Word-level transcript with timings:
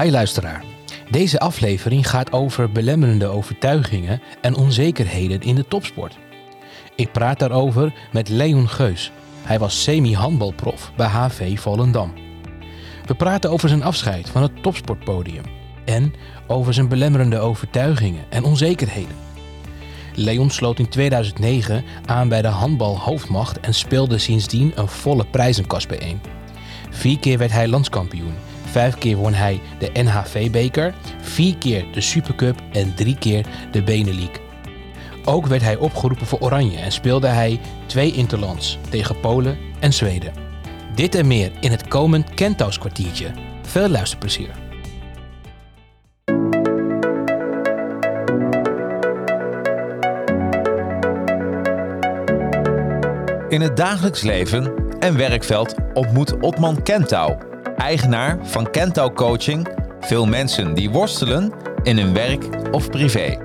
Hi 0.00 0.10
luisteraar. 0.10 0.64
Deze 1.10 1.38
aflevering 1.38 2.10
gaat 2.10 2.32
over 2.32 2.72
belemmerende 2.72 3.26
overtuigingen 3.26 4.20
en 4.40 4.56
onzekerheden 4.56 5.40
in 5.40 5.54
de 5.54 5.68
topsport. 5.68 6.18
Ik 6.96 7.12
praat 7.12 7.38
daarover 7.38 7.94
met 8.12 8.28
Leon 8.28 8.68
Geus. 8.68 9.12
Hij 9.42 9.58
was 9.58 9.82
semi-handbalprof 9.82 10.92
bij 10.96 11.06
HV 11.06 11.58
Volendam. 11.58 12.12
We 13.06 13.14
praten 13.14 13.50
over 13.50 13.68
zijn 13.68 13.82
afscheid 13.82 14.28
van 14.30 14.42
het 14.42 14.62
topsportpodium 14.62 15.44
en 15.84 16.14
over 16.46 16.74
zijn 16.74 16.88
belemmerende 16.88 17.38
overtuigingen 17.38 18.24
en 18.28 18.44
onzekerheden. 18.44 19.16
Leon 20.14 20.50
sloot 20.50 20.78
in 20.78 20.88
2009 20.88 21.84
aan 22.06 22.28
bij 22.28 22.42
de 22.42 22.48
handbalhoofdmacht 22.48 23.60
en 23.60 23.74
speelde 23.74 24.18
sindsdien 24.18 24.72
een 24.74 24.88
volle 24.88 25.26
prijzenkast 25.26 25.88
bijeen. 25.88 26.20
Vier 26.90 27.18
keer 27.18 27.38
werd 27.38 27.52
hij 27.52 27.68
landskampioen. 27.68 28.53
Vijf 28.74 28.98
keer 28.98 29.16
won 29.16 29.34
hij 29.34 29.60
de 29.78 29.90
NHV-beker, 29.92 30.94
vier 31.20 31.56
keer 31.58 31.84
de 31.92 32.00
Supercup 32.00 32.60
en 32.72 32.94
drie 32.94 33.18
keer 33.18 33.46
de 33.70 33.82
Benelink. 33.82 34.40
Ook 35.24 35.46
werd 35.46 35.62
hij 35.62 35.76
opgeroepen 35.76 36.26
voor 36.26 36.38
Oranje 36.38 36.78
en 36.78 36.92
speelde 36.92 37.26
hij 37.26 37.60
twee 37.86 38.12
interlands 38.12 38.78
tegen 38.88 39.20
Polen 39.20 39.58
en 39.80 39.92
Zweden. 39.92 40.32
Dit 40.94 41.14
en 41.14 41.26
meer 41.26 41.52
in 41.60 41.70
het 41.70 41.88
komend 41.88 42.34
Kentous 42.34 42.78
kwartiertje. 42.78 43.30
Veel 43.62 43.88
luisterplezier. 43.88 44.50
In 53.48 53.60
het 53.60 53.76
dagelijks 53.76 54.22
leven 54.22 54.74
en 54.98 55.16
werkveld 55.16 55.74
ontmoet 55.92 56.40
Otman 56.40 56.82
Kentau, 56.82 57.53
eigenaar 57.84 58.38
van 58.42 58.70
Kentau 58.70 59.12
Coaching, 59.12 59.68
veel 60.00 60.26
mensen 60.26 60.74
die 60.74 60.90
worstelen 60.90 61.52
in 61.82 61.98
hun 61.98 62.12
werk 62.12 62.44
of 62.70 62.90
privé. 62.90 63.38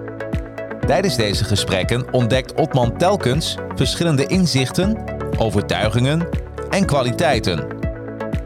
Tijdens 0.86 1.16
deze 1.16 1.44
gesprekken 1.44 2.14
ontdekt 2.14 2.54
Otman 2.54 2.98
telkens 2.98 3.58
verschillende 3.76 4.26
inzichten, 4.26 4.98
overtuigingen 5.38 6.28
en 6.70 6.86
kwaliteiten. 6.86 7.68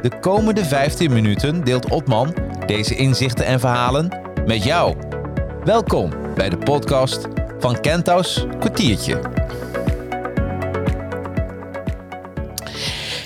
De 0.02 0.20
komende 0.20 0.66
15 0.66 1.14
minuten 1.14 1.64
deelt 1.64 1.90
Otman 1.90 2.36
deze 2.66 2.96
inzichten 2.96 3.46
en 3.46 3.60
verhalen 3.60 4.20
met 4.46 4.64
jou. 4.64 4.96
Welkom 5.64 6.10
bij 6.36 6.50
de 6.50 6.58
podcast 6.58 7.28
van 7.60 7.80
Kentau's 7.80 8.46
kwartiertje. 8.60 9.20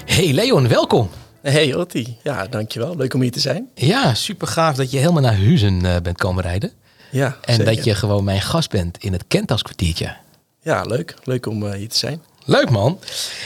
Hey 0.06 0.34
Leon, 0.34 0.68
welkom. 0.68 1.09
Hey 1.42 1.76
Otti, 1.76 2.18
ja 2.24 2.46
dankjewel. 2.48 2.96
Leuk 2.96 3.14
om 3.14 3.22
hier 3.22 3.32
te 3.32 3.40
zijn. 3.40 3.68
Ja, 3.76 4.14
super 4.14 4.48
gaaf 4.48 4.76
dat 4.76 4.92
je 4.92 4.98
helemaal 4.98 5.22
naar 5.22 5.38
Huizen 5.38 5.86
eh, 5.86 6.02
bent 6.02 6.18
komen 6.18 6.44
rijden. 6.44 6.72
Ja, 7.12 7.38
En 7.42 7.56
zeker. 7.56 7.76
dat 7.76 7.84
je 7.84 7.96
gewoon 7.96 8.24
mijn 8.24 8.42
gast 8.42 8.70
bent 8.70 8.98
in 8.98 9.14
het 9.14 9.24
Kentas 9.28 9.62
kwartiertje. 9.62 10.16
Ja, 10.62 10.82
leuk. 10.82 11.16
Leuk 11.24 11.46
om 11.46 11.66
eh, 11.66 11.72
hier 11.78 11.90
te 11.90 11.98
zijn. 11.98 12.22
Leuk 12.46 12.70
man. 12.70 13.00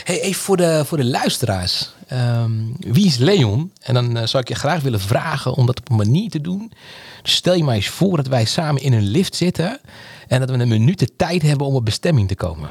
Hey, 0.04 0.20
even 0.20 0.42
voor 0.42 0.56
de, 0.56 0.82
voor 0.84 0.98
de 0.98 1.04
luisteraars. 1.04 1.90
Ehm, 2.06 2.50
wie 2.78 3.06
is 3.06 3.16
Leon? 3.16 3.72
En 3.82 3.94
dan 3.94 4.16
eh, 4.16 4.26
zou 4.26 4.42
ik 4.42 4.48
je 4.48 4.54
graag 4.54 4.82
willen 4.82 5.00
vragen 5.00 5.54
om 5.54 5.66
dat 5.66 5.80
op 5.80 5.90
een 5.90 5.96
manier 5.96 6.30
te 6.30 6.40
doen. 6.40 6.72
Dus 7.22 7.34
stel 7.34 7.54
je 7.54 7.64
maar 7.64 7.74
eens 7.74 7.88
voor 7.88 8.16
dat 8.16 8.26
wij 8.26 8.44
samen 8.44 8.82
in 8.82 8.92
een 8.92 9.06
lift 9.08 9.34
zitten. 9.34 9.80
En 10.28 10.40
dat 10.40 10.50
we 10.50 10.56
een 10.58 10.68
minuut 10.68 10.98
de 10.98 11.16
tijd 11.16 11.42
hebben 11.42 11.66
om 11.66 11.74
op 11.74 11.84
bestemming 11.84 12.28
te 12.28 12.34
komen. 12.34 12.70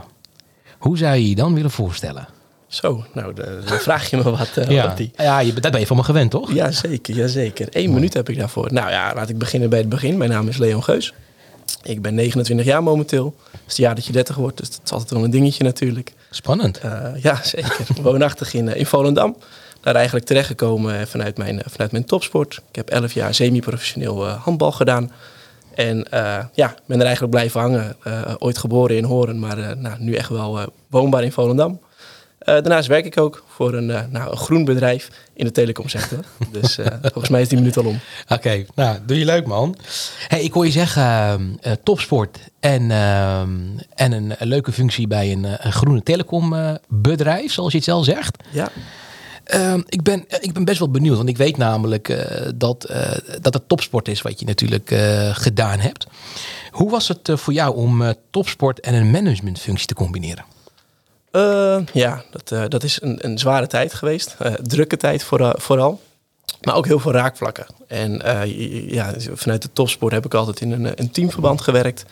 Hoe 0.78 0.98
zou 0.98 1.16
je 1.16 1.30
je 1.30 1.36
dan 1.36 1.54
willen 1.54 1.72
voorstellen? 1.72 2.28
Zo, 2.72 3.06
nou 3.14 3.34
dan 3.34 3.80
vraag 3.80 4.10
je 4.10 4.18
me 4.18 4.24
wat, 4.24 4.50
eh 4.56 4.70
ja, 4.70 4.86
Otti. 4.86 5.12
ja 5.16 5.40
je, 5.40 5.54
dat 5.54 5.72
ben 5.72 5.80
je 5.80 5.88
van 5.88 5.98
me 5.98 6.04
gewend 6.04 6.32
toch? 6.32 6.54
Ja, 6.54 6.72
zeker. 6.72 7.16
Ja, 7.16 7.28
zeker. 7.28 7.68
Eén 7.72 7.94
minuut 7.94 8.14
heb 8.14 8.30
ik 8.30 8.38
daarvoor. 8.38 8.74
Nou 8.74 8.90
ja, 8.90 9.14
laat 9.16 9.30
ik 9.30 9.38
beginnen 9.38 9.70
bij 9.70 9.80
het 9.80 9.90
begin. 9.90 10.18
Mijn 10.18 10.30
naam 10.30 10.48
is 10.48 10.58
Leon 10.58 10.84
Geus. 10.84 11.14
Ik 11.84 12.02
ben 12.02 12.16
29 12.16 12.66
jaar 12.66 12.84
momenteel. 12.84 13.36
Het 13.52 13.54
is 13.54 13.62
het 13.66 13.76
jaar 13.76 13.96
dat 13.96 14.06
je 14.06 14.12
30 14.12 14.36
wordt, 14.36 14.58
dus 14.58 14.70
dat 14.70 14.80
is 14.84 14.92
altijd 14.92 15.12
wel 15.12 15.24
een 15.24 15.30
dingetje 15.30 15.64
natuurlijk. 15.64 16.14
Spannend. 16.30 16.80
Eh, 16.80 17.08
ja, 17.22 17.40
zeker. 17.56 17.86
Woonachtig 18.02 18.54
in, 18.54 18.70
eh, 18.70 18.80
in 18.80 18.86
Volendam. 18.86 19.36
Daar 19.82 19.96
eigenlijk 19.96 20.26
terechtgekomen 20.26 21.08
vanuit 21.08 21.38
mijn, 21.38 21.62
vanuit 21.66 21.92
mijn 21.92 22.06
topsport. 22.06 22.62
Ik 22.70 22.76
heb 22.76 22.90
11 22.90 23.14
jaar 23.14 23.34
semi-professioneel 23.34 24.28
handbal 24.28 24.72
gedaan. 24.72 25.12
En 25.76 26.08
ja, 26.54 26.76
ben 26.86 27.00
er 27.00 27.06
eigenlijk 27.06 27.34
blijven 27.34 27.60
hangen. 27.60 27.96
Ooit 28.38 28.58
geboren 28.58 28.98
in 28.98 29.04
Horen, 29.04 29.40
maar 29.40 29.78
nou, 29.78 29.96
nu 30.00 30.14
echt 30.14 30.30
wel 30.30 30.74
woonbaar 30.88 31.24
in 31.24 31.32
Volendam. 31.32 31.80
Eh, 32.42 32.54
daarnaast 32.54 32.88
werk 32.88 33.06
ik 33.06 33.18
ook 33.18 33.44
voor 33.48 33.74
een, 33.74 33.90
eh, 33.90 34.02
nou, 34.10 34.32
een 34.32 34.38
groen 34.38 34.66
bedrijf 34.66 35.10
in 35.34 35.46
de 35.46 35.52
telecomsector. 35.52 36.20
dus 36.62 36.78
eh, 36.78 36.88
volgens 37.02 37.30
mij 37.30 37.42
is 37.42 37.48
die 37.48 37.58
minuut 37.58 37.78
al 37.78 37.86
om. 37.86 38.00
Oké, 38.28 38.66
nou, 38.76 38.98
doe 39.06 39.20
je 39.20 39.26
leuk 39.26 39.46
man. 39.46 39.78
Hey, 40.28 40.42
ik 40.42 40.54
hoor 40.54 40.66
je 40.66 40.72
zeggen 40.72 41.04
ehm, 41.04 41.44
eh, 41.62 41.72
topsport 41.84 42.40
en, 42.60 42.92
ehm, 42.92 43.50
en 43.96 44.12
een, 44.12 44.36
leuke 44.40 44.72
functie 44.72 45.08
bij 45.08 45.32
een, 45.32 45.66
een 45.66 45.72
groene 45.72 46.04
telecombedrijf, 46.04 47.52
zoals 47.52 47.72
je 47.72 47.78
het 47.78 47.88
zelf 47.88 48.06
zegt. 48.06 48.44
Ja, 48.52 48.70
Ehm, 49.44 49.82
ik, 49.86 50.02
ben, 50.02 50.26
ik 50.40 50.54
ben 50.54 50.66
best 50.66 50.80
wel 50.80 50.92
benieuwd, 50.92 51.18
want 51.18 51.30
ik 51.30 51.38
weet 51.38 51.58
namelijk 51.58 52.28
dat, 52.56 52.94
dat 53.42 53.54
het 53.54 53.68
topsport 53.68 54.08
is 54.08 54.22
wat 54.22 54.40
je 54.40 54.46
natuurlijk 54.46 54.94
gedaan 55.32 55.80
hebt. 55.80 56.08
Hoe 56.72 56.90
was 56.90 57.08
het 57.08 57.30
voor 57.34 57.54
jou 57.54 57.76
om 57.76 58.14
topsport 58.30 58.80
en 58.80 58.94
een 58.94 59.12
managementfunctie 59.12 59.88
te 59.88 59.94
combineren? 59.94 60.46
Eh, 61.32 61.78
ja 61.94 62.24
dat, 62.32 62.52
eh, 62.52 62.64
dat 62.68 62.84
is 62.84 63.02
een, 63.02 63.18
een 63.22 63.38
zware 63.38 63.68
tijd 63.68 63.94
geweest. 63.94 64.36
Eh, 64.40 64.54
drukke 64.54 64.98
tijd 64.98 65.24
vooral. 65.56 66.02
Maar 66.62 66.76
ook 66.76 66.86
heel 66.86 67.00
veel 67.00 67.12
raakvlakken. 67.12 67.66
En 67.88 68.22
ja, 68.88 69.14
vanuit 69.34 69.62
de 69.62 69.70
topsport 69.74 70.14
heb 70.14 70.26
ik 70.26 70.34
altijd 70.34 70.62
in 70.62 70.72
een, 70.72 70.92
een 70.96 71.12
teamverband 71.12 71.62
gewerkt. 71.62 72.06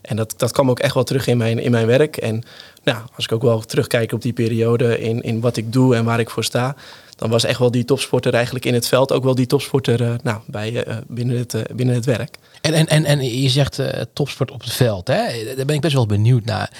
En 0.00 0.16
dat, 0.16 0.34
dat 0.36 0.52
kwam 0.52 0.70
ook 0.70 0.78
echt 0.78 0.94
wel 0.94 1.04
terug 1.04 1.26
in 1.26 1.36
mijn, 1.36 1.58
in 1.58 1.70
mijn 1.70 1.86
werk. 1.86 2.16
En 2.16 2.42
nou, 2.84 2.98
als 3.16 3.24
ik 3.24 3.32
ook 3.32 3.42
wel 3.42 3.60
terugkijk 3.60 4.12
op 4.12 4.22
die 4.22 4.32
periode 4.32 4.98
in, 4.98 5.20
in 5.20 5.40
wat 5.40 5.56
ik 5.56 5.72
doe 5.72 5.94
en 5.94 6.04
waar 6.04 6.20
ik 6.20 6.30
voor 6.30 6.44
sta... 6.44 6.74
dan 7.16 7.30
was 7.30 7.44
echt 7.44 7.58
wel 7.58 7.70
die 7.70 7.84
topsporter 7.84 8.34
eigenlijk 8.34 8.64
in 8.64 8.74
het 8.74 8.88
veld... 8.88 9.12
ook 9.12 9.24
wel 9.24 9.34
die 9.34 9.46
topsporter 9.46 10.18
nou, 10.22 10.40
bij, 10.46 10.84
binnen, 11.06 11.38
het, 11.38 11.62
binnen 11.74 11.94
het 11.94 12.04
werk. 12.04 12.36
En, 12.66 12.74
en, 12.74 12.86
en, 12.86 13.04
en 13.04 13.40
je 13.42 13.48
zegt 13.48 13.78
eh, 13.78 14.02
topsport 14.12 14.50
op 14.50 14.60
het 14.60 14.72
veld, 14.72 15.08
hè? 15.08 15.54
daar 15.56 15.64
ben 15.66 15.74
ik 15.74 15.80
best 15.80 15.94
wel 15.94 16.06
benieuwd 16.06 16.44
naar. 16.44 16.70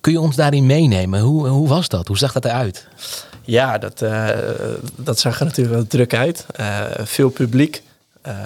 Kun 0.00 0.12
je 0.12 0.20
ons 0.20 0.36
daarin 0.36 0.66
meenemen? 0.66 1.20
Hoe, 1.20 1.48
hoe 1.48 1.68
was 1.68 1.88
dat? 1.88 2.08
Hoe 2.08 2.18
zag 2.18 2.32
dat 2.32 2.44
eruit? 2.44 2.86
Ja, 3.44 3.78
dat, 3.78 4.02
eh, 4.02 4.28
dat 4.96 5.18
zag 5.18 5.38
er 5.38 5.44
natuurlijk 5.44 5.76
wel 5.76 5.86
druk 5.86 6.14
uit. 6.14 6.46
Eh, 6.54 6.84
veel 6.98 7.30
publiek, 7.30 7.82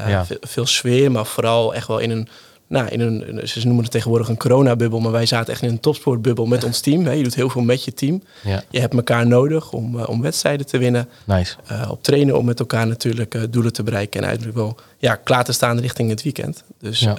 Ja. 0.06 0.24
veel, 0.26 0.36
veel 0.40 0.66
sfeer, 0.66 1.10
maar 1.10 1.26
vooral 1.26 1.74
echt 1.74 1.86
wel 1.86 1.98
in 1.98 2.10
een, 2.10 2.28
nou, 2.70 2.88
in 2.88 3.00
een, 3.00 3.48
ze 3.48 3.60
noemen 3.66 3.82
het 3.82 3.92
tegenwoordig 3.92 4.28
een 4.28 4.36
coronabubbel, 4.36 5.00
maar 5.00 5.12
wij 5.12 5.26
zaten 5.26 5.52
echt 5.52 5.62
in 5.62 5.68
een 5.68 5.80
topsportbubbel 5.80 6.46
met 6.46 6.64
ons 6.64 6.80
team. 6.80 7.04
Hè. 7.04 7.12
Je 7.12 7.22
doet 7.22 7.34
heel 7.34 7.48
veel 7.50 7.62
met 7.62 7.84
je 7.84 7.94
team. 7.94 8.22
Ja, 8.42 8.62
Je 8.70 8.80
hebt 8.80 8.94
elkaar 8.94 9.26
nodig 9.26 9.72
om, 9.72 9.98
eh, 9.98 10.08
om 10.08 10.20
wedstrijden 10.22 10.66
te 10.66 10.78
winnen, 10.78 11.08
nice. 11.24 11.56
eh, 11.66 11.90
op 11.90 12.02
trainen 12.02 12.38
om 12.38 12.44
met 12.44 12.60
elkaar 12.60 12.86
natuurlijk 12.86 13.34
eh, 13.34 13.42
doelen 13.50 13.72
te 13.72 13.82
bereiken 13.82 14.20
en 14.22 14.28
uiteindelijk 14.28 14.66
wel 14.66 14.84
ja, 14.98 15.14
klaar 15.14 15.44
te 15.44 15.52
staan 15.52 15.78
richting 15.80 16.10
het 16.10 16.22
weekend. 16.22 16.64
Dus 16.80 17.00
Ja. 17.00 17.16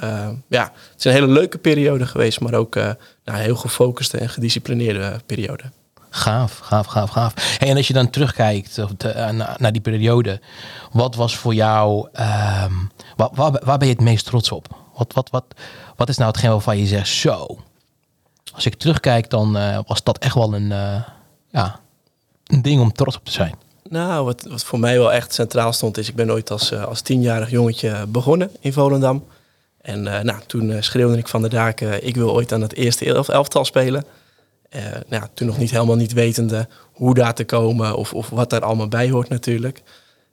ja, 0.48 0.64
het 0.64 0.96
is 1.00 1.04
een 1.06 1.12
hele 1.12 1.28
leuke 1.28 1.58
periode 1.58 2.06
geweest, 2.06 2.40
maar 2.40 2.54
ook 2.54 2.76
nou, 2.76 2.98
een 3.26 3.34
heel 3.36 3.56
gefocuste 3.56 4.18
en 4.18 4.30
gedisciplineerde 4.30 5.20
periode. 5.26 5.64
Gaaf, 6.10 6.58
gaaf, 6.58 6.86
gaaf, 6.86 7.10
gaaf. 7.10 7.34
Hey, 7.60 7.70
en 7.70 7.78
als 7.78 7.88
je 7.88 7.94
dan 7.94 8.10
terugkijkt 8.10 8.78
of 8.80 8.92
te- 8.98 9.30
na- 9.34 9.56
naar 9.60 9.72
die 9.72 9.82
periode, 9.82 10.40
wat 10.92 11.16
was 11.16 11.36
voor 11.38 11.54
jou, 11.54 12.08
ehm, 12.14 12.72
waar, 13.16 13.30
waar, 13.34 13.62
waar 13.64 13.78
ben 13.78 13.88
je 13.88 13.94
het 13.94 14.04
meest 14.04 14.26
trots 14.26 14.52
op? 14.52 14.80
Wat, 14.94 15.14
wat, 15.14 15.30
wat, 15.30 15.46
wat 15.96 16.10
is 16.10 16.18
nou 16.18 16.30
hetgeen 16.30 16.50
waarvan 16.50 16.78
je 16.78 16.86
zegt, 16.86 17.08
zo, 17.08 17.58
als 18.54 18.66
ik 18.66 18.76
terugkijk, 18.76 19.30
dan 19.30 19.58
eh, 19.58 19.80
was 19.88 20.04
dat 20.04 20.18
echt 20.18 20.36
wel 20.36 20.54
een, 20.54 20.72
eh, 20.72 21.02
ja, 21.50 21.80
een 22.46 22.62
ding 22.62 22.82
om 22.82 22.92
trots 22.92 23.18
op 23.18 23.26
te 23.26 23.32
zijn. 23.32 23.56
Nou, 23.90 24.26
wat, 24.26 24.46
wat 24.50 24.64
voor 24.64 24.80
mij 24.80 24.98
wel 24.98 25.14
echt 25.14 25.34
centraal 25.34 25.74
stond, 25.74 25.98
is 25.98 26.10
ik 26.10 26.16
ben 26.16 26.32
ooit 26.32 26.52
als, 26.52 26.72
eh, 26.72 26.84
als 26.84 27.02
tienjarig 27.02 27.50
jongetje 27.50 28.06
begonnen 28.08 28.52
in 28.60 28.74
Volendam. 28.74 29.26
En 29.82 30.04
nou, 30.04 30.36
toen 30.48 30.84
schreeuwde 30.84 31.18
ik 31.18 31.28
van 31.28 31.42
de 31.42 31.50
daken, 31.50 32.08
ik 32.08 32.16
wil 32.16 32.32
ooit 32.32 32.52
aan 32.52 32.62
het 32.62 32.74
eerste 32.74 33.06
elf, 33.06 33.30
elftal 33.30 33.66
spelen. 33.66 34.06
Nou, 35.08 35.24
toen 35.34 35.48
nog 35.48 35.58
niet 35.58 35.72
helemaal 35.72 35.96
niet 35.96 36.14
wetende 36.14 36.68
hoe 36.92 37.14
daar 37.14 37.34
te 37.34 37.46
komen 37.46 37.96
of, 37.96 38.14
of 38.14 38.30
wat 38.30 38.50
daar 38.50 38.62
allemaal 38.62 38.88
bij 38.88 39.10
hoort 39.10 39.30
natuurlijk. 39.30 39.82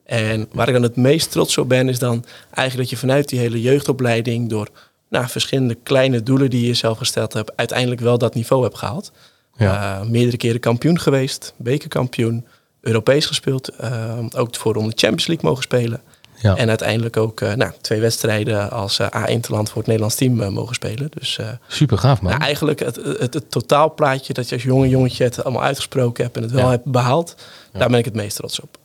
En 0.08 0.48
waar 0.52 0.66
ik 0.68 0.72
dan 0.74 0.82
het 0.82 0.96
meest 0.96 1.30
trots 1.30 1.58
op 1.58 1.68
ben, 1.68 1.88
is 1.88 1.98
dan 1.98 2.24
eigenlijk 2.50 2.88
dat 2.88 2.90
je 2.90 3.06
vanuit 3.06 3.28
die 3.28 3.38
hele 3.38 3.60
jeugdopleiding 3.60 4.48
door 4.48 4.68
nou, 5.08 5.28
verschillende 5.28 5.74
kleine 5.82 6.22
doelen 6.22 6.50
die 6.50 6.60
je 6.60 6.66
jezelf 6.66 6.98
gesteld 6.98 7.32
hebt, 7.32 7.56
uiteindelijk 7.56 8.00
wel 8.00 8.18
dat 8.18 8.34
niveau 8.34 8.62
hebt 8.62 8.78
gehaald. 8.78 9.12
Ja. 9.56 10.00
Eh, 10.00 10.06
meerdere 10.06 10.36
keren 10.36 10.60
kampioen 10.60 10.98
geweest, 11.00 11.54
bekerkampioen, 11.56 12.46
Europees 12.80 13.26
gespeeld. 13.26 13.68
eh, 13.68 14.18
ook 14.36 14.56
voor 14.56 14.74
om 14.74 14.84
de 14.88 14.96
Champions 14.96 15.26
League 15.26 15.48
mogen 15.48 15.62
spelen. 15.62 16.00
Ja. 16.40 16.56
En 16.56 16.68
uiteindelijk 16.68 17.16
ook 17.16 17.40
eh, 17.40 17.52
nou, 17.52 17.72
twee 17.80 18.00
wedstrijden 18.00 18.70
als 18.70 18.98
eh 18.98 19.06
A1-land 19.06 19.68
voor 19.68 19.76
het 19.76 19.86
Nederlands 19.86 20.14
team 20.14 20.52
mogen 20.52 20.74
spelen. 20.74 21.10
Dus 21.14 21.38
Super 21.68 21.98
gaaf, 21.98 22.20
man. 22.20 22.30
nou, 22.30 22.42
eigenlijk 22.44 22.78
het, 22.80 22.96
het, 22.96 23.34
het 23.34 23.50
totaalplaatje 23.50 24.32
dat 24.32 24.48
je 24.48 24.54
als 24.54 24.64
jonge 24.64 24.88
jongetje 24.88 25.24
het 25.24 25.44
allemaal 25.44 25.62
uitgesproken 25.62 26.24
hebt 26.24 26.36
en 26.36 26.42
het 26.42 26.52
wel 26.52 26.64
Ja. 26.64 26.70
hebt 26.70 26.84
behaald, 26.84 27.34
daar 27.72 27.88
ben 27.88 27.98
ik 27.98 28.04
het 28.04 28.14
meest 28.14 28.36
trots 28.36 28.60
op. 28.60 28.78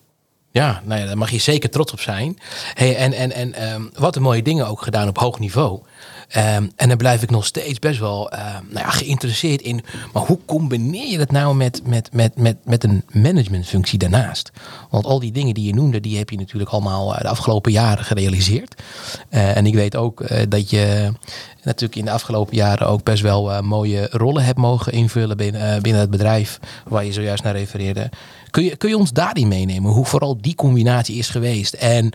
Ja, 0.53 0.81
nou 0.85 0.99
ja, 0.99 1.05
daar 1.05 1.17
mag 1.17 1.31
je 1.31 1.37
zeker 1.37 1.69
trots 1.69 1.91
op 1.91 1.99
zijn. 1.99 2.39
Hey, 2.73 2.95
en 2.95 3.13
en, 3.13 3.31
en 3.31 3.53
ehm, 3.53 3.81
wat 3.93 4.15
een 4.15 4.21
mooie 4.21 4.41
dingen 4.41 4.67
ook 4.67 4.81
gedaan 4.81 5.07
op 5.07 5.17
hoog 5.17 5.39
niveau. 5.39 5.81
Ehm, 6.29 6.67
en 6.75 6.87
dan 6.87 6.97
blijf 6.97 7.21
ik 7.23 7.29
nog 7.29 7.45
steeds 7.45 7.79
best 7.79 7.99
wel 7.99 8.29
ehm, 8.29 8.63
nou 8.69 8.85
ja, 8.85 8.89
geïnteresseerd 8.89 9.61
in. 9.61 9.83
Maar 10.13 10.23
hoe 10.23 10.39
combineer 10.45 11.09
je 11.09 11.17
dat 11.17 11.31
nou 11.31 11.55
met, 11.55 11.81
met, 11.85 12.09
met, 12.13 12.37
met, 12.37 12.57
met 12.65 12.83
een 12.83 13.03
managementfunctie 13.11 13.99
daarnaast? 13.99 14.51
Want 14.89 15.05
al 15.05 15.19
die 15.19 15.31
dingen 15.31 15.53
die 15.53 15.65
je 15.65 15.73
noemde, 15.73 15.99
die 15.99 16.17
heb 16.17 16.29
je 16.29 16.37
natuurlijk 16.37 16.71
allemaal 16.71 17.15
eh, 17.15 17.21
de 17.21 17.27
afgelopen 17.27 17.71
jaren 17.71 18.05
gerealiseerd. 18.05 18.81
Eh, 19.29 19.57
en 19.57 19.65
ik 19.65 19.73
weet 19.73 19.95
ook 19.95 20.21
eh, 20.21 20.41
dat 20.49 20.69
je 20.69 21.13
natuurlijk 21.63 21.99
in 21.99 22.05
de 22.05 22.11
afgelopen 22.11 22.55
jaren 22.55 22.87
ook 22.87 23.03
best 23.03 23.21
wel 23.21 23.51
eh, 23.51 23.61
mooie 23.61 24.07
rollen 24.11 24.43
hebt 24.43 24.57
mogen 24.57 24.91
invullen 24.91 25.37
binnen, 25.37 25.75
eh, 25.75 25.81
binnen 25.81 26.01
het 26.01 26.09
bedrijf 26.09 26.59
waar 26.87 27.05
je 27.05 27.13
zojuist 27.13 27.43
naar 27.43 27.55
refereerde. 27.55 28.09
Kun 28.49 28.63
je, 28.63 28.75
kun 28.75 28.89
je 28.89 28.97
ons 28.97 29.11
daarin 29.11 29.47
meenemen 29.47 29.91
hoe 29.91 30.05
vooral 30.05 30.37
die 30.41 30.55
combinatie 30.55 31.17
is 31.17 31.29
geweest? 31.29 31.73
En 31.73 32.11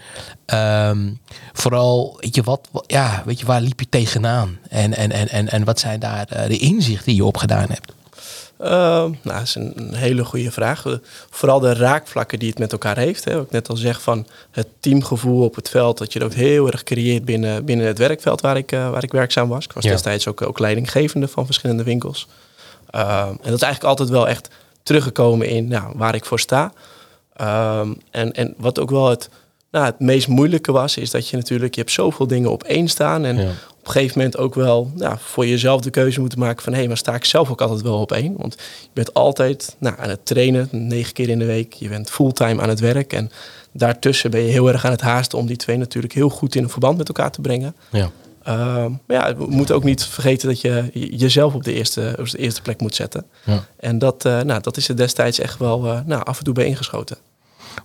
ehm, 0.47 1.11
vooral, 1.53 2.17
weet 2.21 2.35
je, 2.35 2.43
wat, 2.43 2.69
ja, 2.87 3.23
weet 3.27 3.41
je, 3.41 3.47
waar 3.47 3.61
liep 3.61 3.81
je 3.81 3.89
tegenaan? 3.89 4.59
En, 4.69 4.97
en, 4.97 5.11
en, 5.11 5.29
en, 5.29 5.49
en 5.49 5.65
wat 5.65 5.81
zijn 5.81 6.01
daar 6.01 6.27
eh, 6.29 6.49
de 6.49 6.59
inzichten 6.59 7.07
die 7.07 7.15
je 7.15 7.25
opgedaan 7.25 7.69
hebt? 7.69 7.93
Ehm, 8.59 9.11
nou, 9.23 9.39
dat 9.39 9.43
is 9.43 9.55
een, 9.55 9.73
een 9.77 9.95
hele 9.95 10.25
goede 10.25 10.51
vraag. 10.51 10.85
Vooral 11.31 11.61
de 11.61 11.75
raakvlakken 11.75 12.39
die 12.39 12.49
het 12.49 12.59
met 12.59 12.73
elkaar 12.73 12.97
heeft. 12.99 13.25
Hè. 13.25 13.35
Wat 13.35 13.45
ik 13.45 13.51
net 13.51 13.69
al 13.69 13.77
zeg 13.77 14.03
van 14.03 14.27
het 14.51 14.67
teamgevoel 14.81 15.45
op 15.45 15.55
het 15.55 15.69
veld. 15.69 15.99
Dat 15.99 16.13
je 16.13 16.19
dat 16.19 16.35
heel 16.35 16.67
erg 16.71 16.83
creëert 16.83 17.25
binnen, 17.25 17.65
binnen 17.65 17.87
het 17.87 17.99
werkveld 17.99 18.41
waar 18.41 18.57
ik, 18.57 18.73
eh, 18.73 18.91
waar 18.91 19.03
ik 19.03 19.13
werkzaam 19.13 19.49
was. 19.49 19.65
Ik 19.65 19.73
was 19.73 19.85
Ja. 19.85 19.91
destijds 19.91 20.29
ook, 20.29 20.43
ook 20.43 20.59
leidinggevende 20.59 21.29
van 21.29 21.45
verschillende 21.45 21.83
winkels. 21.83 22.29
Ehm, 22.91 23.29
en 23.29 23.39
dat 23.43 23.55
is 23.55 23.63
eigenlijk 23.63 23.85
altijd 23.85 24.09
wel 24.09 24.29
echt 24.29 24.49
teruggekomen 24.83 25.49
in 25.49 25.69
nou, 25.69 25.93
waar 25.97 26.15
ik 26.15 26.25
voor 26.25 26.41
sta. 26.41 26.73
Ehm, 27.37 27.93
en, 28.11 28.33
en 28.33 28.55
wat 28.57 28.79
ook 28.81 28.91
wel 28.91 29.09
het, 29.09 29.29
nou, 29.71 29.85
het 29.85 30.01
meest 30.01 30.29
moeilijke 30.29 30.73
was, 30.73 30.97
is 30.97 31.11
dat 31.11 31.29
je 31.29 31.37
natuurlijk, 31.37 31.75
je 31.75 31.81
hebt 31.81 31.93
zoveel 31.93 32.27
dingen 32.27 32.51
op 32.51 32.63
één 32.63 32.89
staan. 32.89 33.25
En 33.25 33.37
Ja. 33.37 33.51
Op 33.89 33.95
een 33.95 34.01
gegeven 34.01 34.19
moment 34.19 34.39
ook 34.39 34.55
wel 34.55 34.91
nou, 34.95 35.17
voor 35.19 35.47
jezelf 35.47 35.81
de 35.81 35.91
keuze 35.91 36.21
moeten 36.21 36.39
maken 36.39 36.63
van 36.63 36.73
hé, 36.75 36.87
maar 36.87 36.97
sta 36.97 37.15
ik 37.15 37.25
zelf 37.25 37.51
ook 37.51 37.61
altijd 37.61 37.83
wel 37.83 38.01
op 38.01 38.13
één? 38.13 38.35
Want 38.37 38.55
je 38.81 38.89
bent 38.93 39.15
altijd 39.15 39.77
nou, 39.79 39.97
aan 39.99 40.09
het 40.09 40.27
trainen, 40.27 40.69
negen 40.71 41.13
keer 41.13 41.29
in 41.29 41.39
de 41.39 41.45
week. 41.45 41.73
Je 41.73 41.89
bent 41.89 42.11
fulltime 42.11 42.63
aan 42.63 42.69
het 42.69 42.81
werk. 42.81 43.13
En 43.13 43.31
daartussen 43.73 44.31
ben 44.31 44.41
je 44.41 44.51
heel 44.51 44.69
erg 44.69 44.85
aan 44.85 44.91
het 44.91 45.01
haasten 45.01 45.39
om 45.39 45.47
die 45.47 45.57
twee 45.57 45.77
natuurlijk 45.77 46.13
heel 46.15 46.29
goed 46.29 46.55
in 46.55 46.63
een 46.63 46.69
verband 46.71 46.97
met 46.99 47.09
elkaar 47.09 47.31
te 47.31 47.41
brengen. 47.41 47.75
Ja. 47.91 48.11
Ehm, 48.43 48.91
maar 49.07 49.17
ja, 49.17 49.37
we 49.37 49.47
moeten 49.47 49.75
ook 49.75 49.85
niet 49.85 50.05
vergeten 50.05 50.49
dat 50.49 50.61
je 50.61 50.91
je- 50.93 51.17
jezelf 51.17 51.55
op 51.55 51.65
de 51.65 51.73
eerste, 51.73 52.15
op 52.19 52.31
de 52.31 52.39
eerste 52.39 52.63
plek 52.63 52.81
moet 52.81 52.95
zetten. 52.95 53.25
Ja. 53.45 53.65
En 53.77 53.99
dat, 53.99 54.25
eh, 54.25 54.41
nou, 54.41 54.61
dat 54.63 54.77
is 54.77 54.89
er 54.89 54.97
destijds 54.97 55.39
echt 55.39 55.59
wel 55.59 55.87
eh, 55.87 56.01
nou, 56.07 56.25
af 56.25 56.39
en 56.39 56.45
toe 56.45 56.55
bij 56.55 56.65
ingeschoten. 56.67 57.17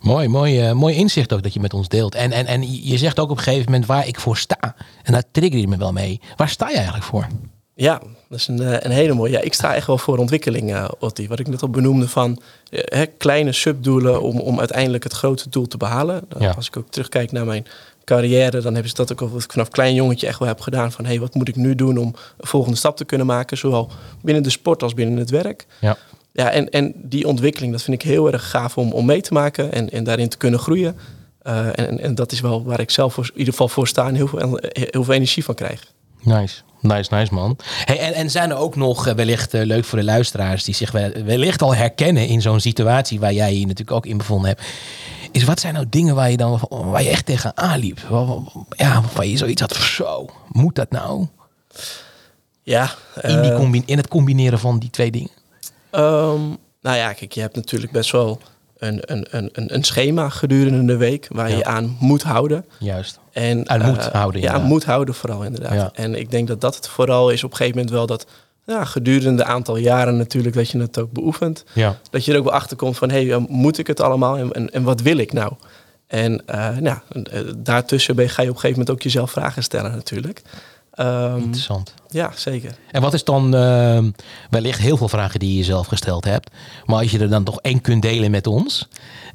Mooi, 0.03 0.27
mooi, 0.27 0.59
eh, 0.59 0.71
mooi 0.71 0.95
inzicht 0.95 1.33
ook 1.33 1.43
dat 1.43 1.53
je 1.53 1.59
met 1.59 1.73
ons 1.73 1.87
deelt. 1.87 2.15
En, 2.15 2.31
en, 2.31 2.45
en 2.45 2.85
je 2.87 2.97
zegt 2.97 3.19
ook 3.19 3.29
op 3.29 3.37
een 3.37 3.43
gegeven 3.43 3.65
moment 3.71 3.85
waar 3.85 4.07
ik 4.07 4.19
voor 4.19 4.37
sta. 4.37 4.75
En 5.03 5.13
daar 5.13 5.23
trigger 5.31 5.59
je 5.59 5.67
me 5.67 5.77
wel 5.77 5.91
mee. 5.91 6.21
Waar 6.35 6.49
sta 6.49 6.69
je 6.69 6.75
eigenlijk 6.75 7.05
voor? 7.05 7.27
Ja, 7.75 8.01
dat 8.29 8.39
is 8.39 8.47
een, 8.47 8.61
eh, 8.61 8.77
een 8.79 8.91
hele 8.91 9.13
mooie. 9.13 9.31
Ja, 9.31 9.39
ik 9.39 9.53
sta 9.53 9.75
echt 9.75 9.87
wel 9.87 9.97
voor 9.97 10.17
ontwikkeling, 10.17 10.87
Otti. 10.99 11.27
Wat 11.27 11.39
ik 11.39 11.47
net 11.47 11.61
al 11.61 11.69
benoemde 11.69 12.07
van 12.09 12.41
hè, 12.69 13.05
kleine 13.05 13.51
subdoelen 13.51 14.21
om, 14.21 14.39
om 14.39 14.59
uiteindelijk 14.59 15.03
het 15.03 15.13
grote 15.13 15.49
doel 15.49 15.67
te 15.67 15.77
behalen. 15.77 16.21
Eh, 16.29 16.41
Ja. 16.41 16.49
Als 16.51 16.67
ik 16.67 16.77
ook 16.77 16.89
terugkijk 16.89 17.31
naar 17.31 17.45
mijn 17.45 17.65
carrière, 18.05 18.61
dan 18.61 18.73
hebben 18.73 18.89
ze 18.89 18.95
dat 18.95 19.11
ook 19.11 19.21
al 19.21 19.29
wat 19.29 19.43
ik 19.43 19.51
vanaf 19.51 19.69
klein 19.69 19.93
jongetje 19.93 20.27
echt 20.27 20.39
wel 20.39 20.47
heb 20.47 20.59
gedaan. 20.61 20.91
Van 20.91 21.05
hey, 21.05 21.19
wat 21.19 21.33
moet 21.33 21.47
ik 21.47 21.55
nu 21.55 21.75
doen 21.75 21.97
om 21.97 22.07
een 22.37 22.47
volgende 22.47 22.77
stap 22.77 22.97
te 22.97 23.05
kunnen 23.05 23.27
maken, 23.27 23.57
zowel 23.57 23.89
binnen 24.21 24.43
de 24.43 24.49
sport 24.49 24.83
als 24.83 24.93
binnen 24.93 25.17
het 25.17 25.29
werk. 25.29 25.65
Ja. 25.81 25.97
Ja, 26.35 26.49
en, 26.51 26.69
en 26.69 26.93
die 26.95 27.27
ontwikkeling, 27.27 27.71
dat 27.71 27.81
vind 27.81 28.03
ik 28.03 28.09
heel 28.09 28.31
erg 28.31 28.49
gaaf 28.49 28.77
om, 28.77 28.91
om 28.91 29.05
mee 29.05 29.21
te 29.21 29.33
maken 29.33 29.71
en, 29.71 29.89
en 29.89 30.03
daarin 30.03 30.29
te 30.29 30.37
kunnen 30.37 30.59
groeien. 30.59 30.95
Eh, 31.41 31.67
en, 31.79 31.99
en- 31.99 32.15
dat 32.15 32.31
is 32.31 32.39
wel 32.39 32.63
waar 32.63 32.79
ik 32.79 32.91
zelf 32.91 33.13
voor, 33.13 33.23
in 33.23 33.37
ieder 33.37 33.53
geval 33.53 33.67
voor 33.67 33.87
sta 33.87 34.07
en 34.07 34.15
heel 34.15 34.27
veel, 34.27 34.59
heel 34.71 35.03
veel 35.03 35.13
energie 35.13 35.43
van 35.43 35.55
krijg. 35.55 35.91
Nice, 36.21 36.61
nice, 36.81 37.13
nice 37.15 37.33
man. 37.33 37.57
Hey, 37.85 37.99
en, 37.99 38.13
en 38.13 38.31
zijn 38.31 38.49
er 38.49 38.55
ook 38.57 38.75
nog 38.75 39.07
eh, 39.07 39.13
wellicht 39.13 39.53
eh, 39.53 39.65
leuk 39.65 39.85
voor 39.85 39.99
de 39.99 40.05
luisteraars 40.05 40.63
die 40.63 40.75
zich 40.75 40.91
wel- 40.91 41.11
wellicht 41.25 41.61
al 41.61 41.75
herkennen 41.75 42.27
in 42.27 42.41
zo'n 42.41 42.59
situatie 42.59 43.19
waar 43.19 43.33
jij 43.33 43.53
je 43.53 43.61
natuurlijk 43.61 43.91
ook 43.97 44.05
in 44.05 44.17
bevonden 44.17 44.47
hebt? 44.47 44.61
Is 45.31 45.43
wat 45.43 45.59
zijn 45.59 45.73
nou 45.73 45.85
dingen 45.89 46.15
waar 46.15 46.31
je 46.31 46.37
dan 46.37 46.59
waar 46.69 47.03
je 47.03 47.09
echt 47.09 47.25
tegenaan 47.25 47.79
liep? 47.79 47.99
Waar- 47.99 48.25
waar- 48.25 48.39
Ja, 48.69 49.01
waar 49.13 49.25
je 49.25 49.37
zoiets 49.37 49.61
had 49.61 49.75
zo, 49.75 50.25
moet 50.51 50.75
dat 50.75 50.91
nou? 50.91 51.27
Ja, 52.63 52.91
In, 53.21 53.41
die 53.41 53.51
eh, 53.51 53.81
in 53.85 53.97
het 53.97 54.07
combineren 54.07 54.59
van 54.59 54.79
die 54.79 54.89
twee 54.89 55.11
dingen. 55.11 55.29
Ehm, 55.93 56.41
nou 56.81 56.97
ja, 56.97 57.13
kijk, 57.13 57.31
je 57.31 57.41
hebt 57.41 57.55
natuurlijk 57.55 57.91
best 57.91 58.11
wel 58.11 58.39
een, 58.77 58.99
een, 59.01 59.27
een, 59.29 59.49
een- 59.73 59.83
schema 59.83 60.29
gedurende 60.29 60.85
de 60.85 60.97
week 60.97 61.27
waar 61.31 61.45
je 61.49 61.51
Ja. 61.51 61.57
je 61.57 61.65
aan 61.65 61.97
moet 61.99 62.23
houden. 62.23 62.65
Juist. 62.79 63.19
En, 63.31 63.69
Aan 63.69 63.85
moet 63.85 63.97
eh, 63.97 64.05
houden, 64.13 64.41
Ja, 64.41 64.45
inderdaad. 64.47 64.69
moet 64.69 64.85
houden 64.85 65.13
vooral 65.15 65.43
inderdaad. 65.43 65.73
Ja. 65.73 65.89
En 65.93 66.15
ik 66.15 66.31
denk 66.31 66.47
dat 66.47 66.61
dat 66.61 66.75
het 66.75 66.87
vooral 66.87 67.29
is 67.29 67.43
op 67.43 67.51
een 67.51 67.57
gegeven 67.57 67.77
moment 67.77 67.95
wel 67.95 68.05
dat 68.07 68.25
ja, 68.65 68.85
gedurende 68.85 69.43
een 69.43 69.47
aantal 69.49 69.77
jaren 69.77 70.17
natuurlijk 70.17 70.55
dat 70.55 70.69
je 70.69 70.79
het 70.79 70.99
ook 70.99 71.11
beoefent. 71.11 71.63
Ja. 71.73 71.97
Dat 72.09 72.25
je 72.25 72.31
er 72.31 72.37
ook 72.37 72.43
wel 72.43 72.53
achter 72.53 72.77
komt 72.77 72.97
van, 72.97 73.09
hé, 73.09 73.25
hey, 73.27 73.45
moet 73.49 73.77
ik 73.77 73.87
het 73.87 73.99
allemaal 74.01 74.37
en, 74.37 74.51
en, 74.51 74.69
en 74.71 74.83
wat 74.83 75.01
wil 75.01 75.17
ik 75.17 75.33
nou? 75.33 75.53
En 76.07 76.45
eh, 76.45 76.77
nou, 76.77 76.97
eh, 77.23 77.39
daartussen 77.57 78.15
ben, 78.15 78.29
ga 78.29 78.41
je 78.41 78.49
op 78.49 78.53
een 78.55 78.59
gegeven 78.61 78.79
moment 78.79 78.89
ook 78.97 79.01
jezelf 79.03 79.31
vragen 79.31 79.63
stellen 79.63 79.91
natuurlijk. 79.91 80.41
Ehm, 80.93 81.37
Interessant. 81.37 81.93
ja, 82.09 82.31
zeker. 82.35 82.75
En 82.91 83.01
wat 83.01 83.13
is 83.13 83.23
dan 83.23 83.55
ehm, 83.55 84.11
wellicht 84.49 84.79
heel 84.79 84.97
veel 84.97 85.09
vragen 85.09 85.39
die 85.39 85.49
je 85.49 85.57
jezelf 85.57 85.87
gesteld 85.87 86.25
hebt. 86.25 86.49
Maar 86.85 86.99
als 86.99 87.11
je 87.11 87.19
er 87.19 87.29
dan 87.29 87.43
toch 87.43 87.59
één 87.61 87.81
kunt 87.81 88.01
delen 88.01 88.31
met 88.31 88.47
ons. 88.47 88.87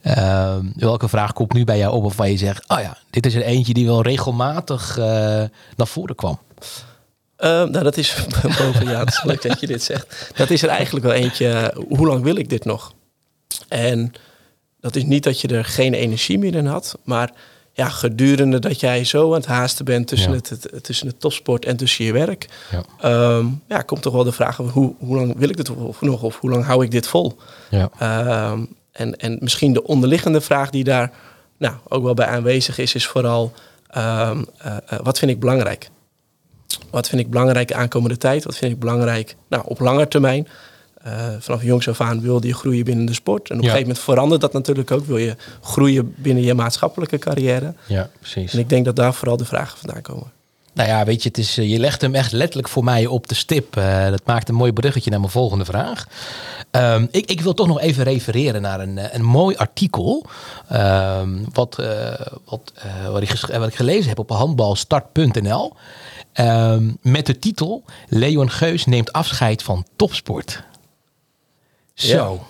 ehm, 0.02 0.64
welke 0.74 1.08
vraag 1.08 1.32
komt 1.32 1.52
nu 1.52 1.64
bij 1.64 1.78
jou 1.78 1.94
op 1.94 2.04
of 2.04 2.16
waar 2.16 2.28
je 2.30 2.36
zegt, 2.36 2.68
oh 2.68 2.80
ja, 2.80 2.96
dit 3.10 3.26
is 3.26 3.34
er 3.34 3.42
eentje 3.42 3.72
die 3.74 3.86
wel 3.86 4.02
regelmatig 4.02 4.98
eh, 4.98 5.04
naar 5.76 5.86
voren 5.86 6.14
kwam. 6.14 6.38
Nou, 7.38 7.70
dat 7.82 7.96
is 7.96 8.24
boven, 8.58 8.88
ja, 8.88 8.98
het 8.98 9.08
is 9.08 9.22
leuk 9.24 9.42
dat 9.42 9.60
je 9.60 9.66
dit 9.66 9.82
zegt. 9.82 10.30
Dat 10.36 10.50
is 10.50 10.62
er 10.62 10.68
eigenlijk 10.68 11.04
wel 11.06 11.14
eentje, 11.14 11.48
eh, 11.48 11.78
hoe 11.88 12.06
lang 12.06 12.22
wil 12.22 12.36
ik 12.36 12.48
dit 12.48 12.64
nog? 12.64 12.92
En 13.68 14.12
dat 14.80 14.96
is 14.96 15.04
niet 15.04 15.24
dat 15.24 15.40
je 15.40 15.48
er 15.48 15.64
geen 15.64 15.94
energie 15.94 16.38
meer 16.38 16.54
in 16.54 16.66
had, 16.66 16.98
maar 17.04 17.30
ja, 17.78 17.88
gedurende 17.88 18.58
dat 18.58 18.80
jij 18.80 19.04
zo 19.04 19.26
aan 19.28 19.32
het 19.40 19.46
haasten 19.46 19.84
bent 19.84 20.06
tussen, 20.06 20.30
Ja. 20.30 20.36
het, 20.36 20.48
het- 20.48 20.84
tussen 20.84 21.06
het 21.06 21.20
topsport 21.20 21.64
en 21.64 21.76
tussen 21.76 22.04
je 22.04 22.12
werk, 22.12 22.48
Ja. 22.70 22.82
ehm, 23.00 23.46
ja, 23.68 23.82
komt 23.82 24.02
toch 24.02 24.12
wel 24.12 24.24
de 24.24 24.32
vraag, 24.32 24.56
hoe, 24.56 24.94
hoe 24.98 25.16
lang 25.16 25.34
wil 25.36 25.48
ik 25.48 25.56
dit 25.56 25.68
nog 26.00 26.22
of 26.22 26.38
hoe 26.40 26.50
lang 26.50 26.64
hou 26.64 26.84
ik 26.84 26.90
dit 26.90 27.06
vol? 27.06 27.36
Ja. 27.70 27.90
Ehm, 27.98 28.64
en, 28.92 29.16
en 29.16 29.36
misschien 29.40 29.72
de 29.72 29.82
onderliggende 29.84 30.40
vraag 30.40 30.70
die 30.70 30.84
daar 30.84 31.10
nou, 31.58 31.74
ook 31.88 32.02
wel 32.02 32.14
bij 32.14 32.26
aanwezig 32.26 32.78
is, 32.78 32.94
is 32.94 33.06
vooral 33.06 33.52
ehm, 33.88 34.42
eh, 34.58 34.76
eh, 34.86 34.98
wat 35.02 35.18
vind 35.18 35.30
ik 35.30 35.40
belangrijk? 35.40 35.90
Wat 36.90 37.08
vind 37.08 37.20
ik 37.20 37.30
belangrijk 37.30 37.68
de 37.68 37.74
aankomende 37.74 38.16
tijd? 38.16 38.44
Wat 38.44 38.56
vind 38.56 38.72
ik 38.72 38.78
belangrijk 38.78 39.36
nou, 39.48 39.62
op 39.66 39.80
lange 39.80 40.08
termijn? 40.08 40.48
Eh, 41.02 41.28
vanaf 41.38 41.62
jongs 41.62 41.88
af 41.88 42.00
aan 42.00 42.20
wilde 42.20 42.46
je 42.46 42.54
groeien 42.54 42.84
binnen 42.84 43.06
de 43.06 43.14
sport. 43.14 43.50
En 43.50 43.56
op 43.56 43.62
een 43.62 43.68
gegeven 43.68 43.88
moment 43.88 44.04
verandert 44.04 44.40
dat 44.40 44.52
natuurlijk 44.52 44.90
ook. 44.90 45.06
Wil 45.06 45.16
je 45.16 45.36
groeien 45.60 46.14
binnen 46.16 46.44
je 46.44 46.54
maatschappelijke 46.54 47.18
carrière? 47.18 47.74
ja, 47.86 48.10
precies. 48.20 48.52
En 48.52 48.58
ik 48.58 48.68
denk 48.68 48.84
dat 48.84 48.96
daar 48.96 49.14
vooral 49.14 49.36
de 49.36 49.44
vragen 49.44 49.78
vandaan 49.78 50.02
komen. 50.02 50.32
Nou 50.72 50.88
ja, 50.90 51.04
weet 51.04 51.22
je, 51.22 51.28
het 51.28 51.38
is, 51.38 51.58
eh, 51.58 51.70
je 51.70 51.78
legt 51.78 52.00
hem 52.00 52.14
echt 52.14 52.32
letterlijk 52.32 52.68
voor 52.68 52.84
mij 52.84 53.06
op 53.06 53.28
de 53.28 53.34
stip. 53.34 53.76
Eh, 53.76 54.10
dat 54.10 54.22
maakt 54.24 54.48
een 54.48 54.54
mooi 54.54 54.72
bruggetje 54.72 55.10
naar 55.10 55.20
mijn 55.20 55.32
volgende 55.32 55.64
vraag. 55.64 56.06
Ehm, 56.70 57.06
ik, 57.10 57.30
ik 57.30 57.40
wil 57.40 57.54
toch 57.54 57.66
nog 57.66 57.80
even 57.80 58.04
refereren 58.04 58.62
naar 58.62 58.80
een, 58.80 59.14
een 59.14 59.24
mooi 59.24 59.56
artikel. 59.56 60.26
ehm, 60.68 61.28
wat, 61.52 61.76
wat, 62.44 62.72
wat, 63.10 63.22
ik 63.22 63.46
wat 63.50 63.68
ik 63.68 63.74
gelezen 63.74 64.08
heb 64.08 64.18
op 64.18 64.30
handbalstart.nl. 64.30 65.72
Ehm, 66.32 66.90
met 67.02 67.26
de 67.26 67.38
titel 67.38 67.84
Leon 68.08 68.50
Geus 68.50 68.86
neemt 68.86 69.12
afscheid 69.12 69.62
van 69.62 69.86
topsport. 69.96 70.62
Zo. 71.98 72.46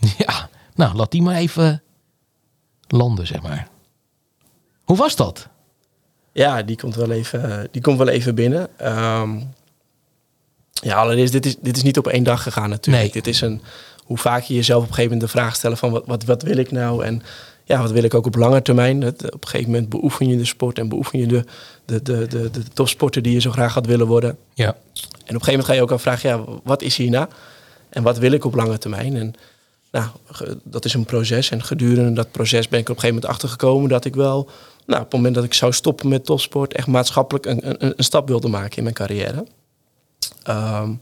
Ja. 0.18 0.48
nou 0.74 0.96
laat 0.96 1.10
die 1.10 1.22
maar 1.22 1.36
even 1.36 1.82
landen, 2.88 3.26
zeg 3.26 3.42
maar. 3.42 3.68
Hoe 4.84 4.96
was 4.96 5.16
dat? 5.16 5.48
Ja, 6.32 6.62
die 6.62 6.76
komt 6.76 6.94
wel 6.94 7.10
even, 7.10 7.68
die 7.70 7.82
komt 7.82 7.98
wel 7.98 8.08
even 8.08 8.34
binnen. 8.34 8.78
Ehm, 8.78 9.40
ja, 10.72 10.96
allereerst, 10.96 11.32
dit 11.32 11.46
is, 11.46 11.56
dit 11.60 11.76
is 11.76 11.82
niet 11.82 11.98
op 11.98 12.06
één 12.06 12.22
dag 12.22 12.42
gegaan 12.42 12.70
natuurlijk. 12.70 13.04
Nee. 13.04 13.12
Dit 13.12 13.26
is 13.26 13.40
een, 13.40 13.62
hoe 14.04 14.18
vaak 14.18 14.42
je 14.42 14.54
jezelf 14.54 14.82
op 14.82 14.88
een 14.88 14.94
gegeven 14.94 15.16
moment 15.16 15.32
de 15.32 15.38
vraag 15.38 15.56
stellen 15.56 15.76
van 15.76 15.90
wat, 15.90 16.06
wat, 16.06 16.24
wat 16.24 16.42
wil 16.42 16.56
ik 16.56 16.70
nou? 16.70 17.04
En 17.04 17.22
ja, 17.64 17.82
wat 17.82 17.90
wil 17.90 18.02
ik 18.02 18.14
ook 18.14 18.26
op 18.26 18.34
lange 18.34 18.62
termijn? 18.62 19.06
Op 19.06 19.22
een 19.22 19.38
gegeven 19.40 19.70
moment 19.70 19.88
beoefen 19.88 20.28
je 20.28 20.36
de 20.36 20.44
sport 20.44 20.78
en 20.78 20.88
beoefen 20.88 21.18
je 21.18 21.26
de, 21.26 21.44
de, 21.84 22.02
de, 22.02 22.26
de, 22.26 22.50
de 22.50 22.62
topsporter 22.62 23.22
die 23.22 23.32
je 23.32 23.40
zo 23.40 23.50
graag 23.50 23.74
had 23.74 23.86
willen 23.86 24.06
worden. 24.06 24.38
Ja. 24.54 24.66
En 24.66 24.72
op 24.72 24.78
een 24.94 25.24
gegeven 25.24 25.44
moment 25.46 25.64
ga 25.64 25.72
je 25.72 25.82
ook 25.82 25.90
afvragen, 25.90 26.28
ja, 26.28 26.44
wat 26.64 26.82
is 26.82 26.96
hierna? 26.96 27.28
En 27.90 28.02
wat 28.02 28.18
wil 28.18 28.32
ik 28.32 28.44
op 28.44 28.54
lange 28.54 28.78
termijn? 28.78 29.16
En 29.16 29.34
nou, 29.90 30.08
dat 30.64 30.84
is 30.84 30.94
een 30.94 31.04
proces. 31.04 31.50
En 31.50 31.62
gedurende 31.62 32.12
dat 32.12 32.30
proces 32.30 32.68
ben 32.68 32.78
ik 32.78 32.84
er 32.84 32.90
op 32.90 32.96
een 32.96 33.02
gegeven 33.02 33.14
moment 33.14 33.26
achter 33.26 33.48
gekomen 33.48 33.88
dat 33.88 34.04
ik 34.04 34.14
wel, 34.14 34.50
nou, 34.86 34.98
op 35.00 35.06
het 35.06 35.14
moment 35.14 35.34
dat 35.34 35.44
ik 35.44 35.54
zou 35.54 35.72
stoppen 35.72 36.08
met 36.08 36.24
topsport, 36.24 36.74
echt 36.74 36.86
maatschappelijk 36.86 37.46
een, 37.46 37.68
een, 37.68 37.92
een 37.96 38.04
stap 38.04 38.28
wilde 38.28 38.48
maken 38.48 38.76
in 38.76 38.82
mijn 38.82 38.94
carrière. 38.94 39.46
Ehm, 40.42 40.92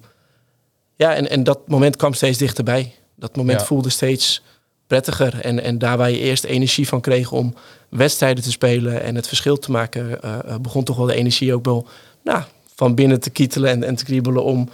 ja, 0.96 1.14
en, 1.14 1.30
en 1.30 1.44
dat 1.44 1.68
moment 1.68 1.96
kwam 1.96 2.14
steeds 2.14 2.38
dichterbij. 2.38 2.94
Dat 3.14 3.36
moment 3.36 3.60
Ja. 3.60 3.66
voelde 3.66 3.90
steeds 3.90 4.42
prettiger. 4.86 5.40
En, 5.40 5.62
en 5.62 5.78
daar 5.78 5.96
waar 5.96 6.10
je 6.10 6.18
eerst 6.18 6.44
energie 6.44 6.88
van 6.88 7.00
kreeg 7.00 7.32
om 7.32 7.54
wedstrijden 7.88 8.44
te 8.44 8.50
spelen 8.50 9.02
en 9.02 9.14
het 9.14 9.28
verschil 9.28 9.58
te 9.58 9.70
maken, 9.70 10.18
uh, 10.24 10.56
begon 10.60 10.84
toch 10.84 10.96
wel 10.96 11.06
de 11.06 11.14
energie 11.14 11.54
ook 11.54 11.64
wel 11.64 11.86
nou, 12.22 12.42
van 12.74 12.94
binnen 12.94 13.20
te 13.20 13.30
kietelen 13.30 13.70
en, 13.70 13.84
en 13.84 13.94
te 13.96 14.04
kriebelen 14.04 14.44
om 14.44 14.68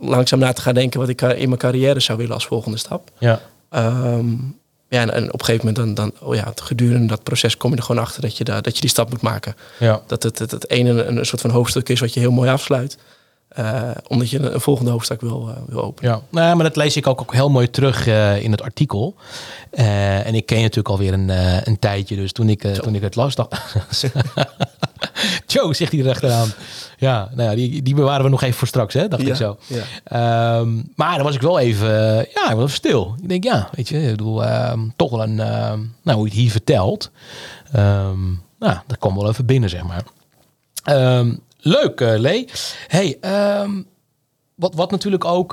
langzaam 0.00 0.38
na 0.38 0.52
te 0.52 0.62
gaan 0.62 0.74
denken 0.74 1.00
wat 1.00 1.08
ik 1.08 1.22
in 1.22 1.48
mijn 1.48 1.60
carrière 1.60 2.00
zou 2.00 2.18
willen 2.18 2.34
als 2.34 2.46
volgende 2.46 2.78
stap. 2.78 3.10
Ja. 3.18 3.40
Um, 3.70 4.58
ja, 4.88 5.08
en, 5.08 5.32
op 5.32 5.40
een 5.40 5.44
gegeven 5.44 5.66
moment 5.66 5.76
dan, 5.76 5.94
dan 5.94 6.28
oh 6.28 6.34
ja, 6.34 6.52
gedurende 6.54 7.06
dat 7.06 7.22
proces 7.22 7.56
kom 7.56 7.70
je 7.70 7.76
er 7.76 7.82
gewoon 7.82 8.02
achter 8.02 8.22
dat 8.22 8.36
je, 8.36 8.44
daar, 8.44 8.62
dat 8.62 8.74
je 8.74 8.80
die 8.80 8.90
stap 8.90 9.10
moet 9.10 9.20
maken. 9.20 9.56
Ja. 9.78 10.02
Dat 10.06 10.22
het, 10.22 10.38
het, 10.38 10.50
het 10.50 10.70
ene 10.70 11.04
een, 11.04 11.26
soort 11.26 11.40
van 11.40 11.50
hoofdstuk 11.50 11.88
is 11.88 12.00
wat 12.00 12.14
je 12.14 12.20
heel 12.20 12.32
mooi 12.32 12.50
afsluit. 12.50 12.98
Uh, 13.58 13.90
omdat 14.08 14.30
je 14.30 14.38
een, 14.38 14.60
volgende 14.60 14.90
hoofdstuk 14.90 15.20
wil, 15.20 15.48
uh, 15.48 15.54
wil 15.66 15.82
openen. 15.82 16.10
Ja, 16.10 16.20
nou, 16.30 16.56
maar 16.56 16.64
dat 16.64 16.76
lees 16.76 16.96
ik 16.96 17.06
ook, 17.06 17.20
ook 17.20 17.32
heel 17.32 17.50
mooi 17.50 17.70
terug 17.70 18.06
uh, 18.06 18.42
in 18.42 18.50
het 18.50 18.62
artikel. 18.62 19.14
en 19.70 20.34
ik 20.34 20.46
ken 20.46 20.56
je 20.56 20.62
natuurlijk 20.62 20.88
alweer 20.88 21.12
een, 21.12 21.28
een 21.68 21.78
tijdje. 21.78 22.16
Dus 22.16 22.32
toen 22.32 22.48
ik, 22.48 22.60
toen 22.60 22.94
ik 22.94 23.02
het 23.02 23.16
las, 23.16 23.34
dacht... 23.34 23.54
Joe, 25.46 25.74
zegt 25.74 25.92
hij 25.92 26.00
er 26.00 26.10
achteraan. 26.10 26.52
Ja, 26.98 27.28
nou 27.34 27.50
ja, 27.50 27.56
die, 27.56 27.82
die 27.82 27.94
bewaren 27.94 28.24
we 28.24 28.30
nog 28.30 28.42
even 28.42 28.58
voor 28.58 28.68
straks, 28.68 28.94
hè, 28.94 29.08
dacht 29.08 29.22
ja, 29.22 29.28
ik 29.28 29.34
zo. 29.34 29.58
Ja. 29.66 30.58
Um, 30.58 30.92
maar 30.94 31.14
dan 31.14 31.24
was 31.24 31.34
ik 31.34 31.40
wel 31.40 31.58
even, 31.58 31.88
ja, 32.16 32.50
ik 32.50 32.56
was 32.56 32.64
even 32.64 32.70
stil. 32.70 33.14
Ik 33.22 33.28
denk, 33.28 33.44
ja, 33.44 33.68
weet 33.72 33.88
je, 33.88 34.02
ik 34.02 34.10
bedoel, 34.10 34.46
um, 34.70 34.92
toch 34.96 35.10
wel 35.10 35.22
een, 35.22 35.70
um, 35.70 35.94
nou, 36.02 36.16
hoe 36.18 36.26
je 36.26 36.32
het 36.32 36.40
hier 36.40 36.50
vertelt. 36.50 37.10
nou, 37.72 38.78
dat 38.86 38.98
kwam 38.98 39.14
wel 39.14 39.28
even 39.28 39.46
binnen, 39.46 39.70
zeg 39.70 39.82
maar. 39.82 40.04
Leuk, 41.64 42.00
uh, 42.00 42.18
Lee. 42.18 42.48
Hey, 42.86 43.18
wat, 44.54 44.74
wat 44.74 44.90
natuurlijk 44.90 45.24
ook 45.24 45.52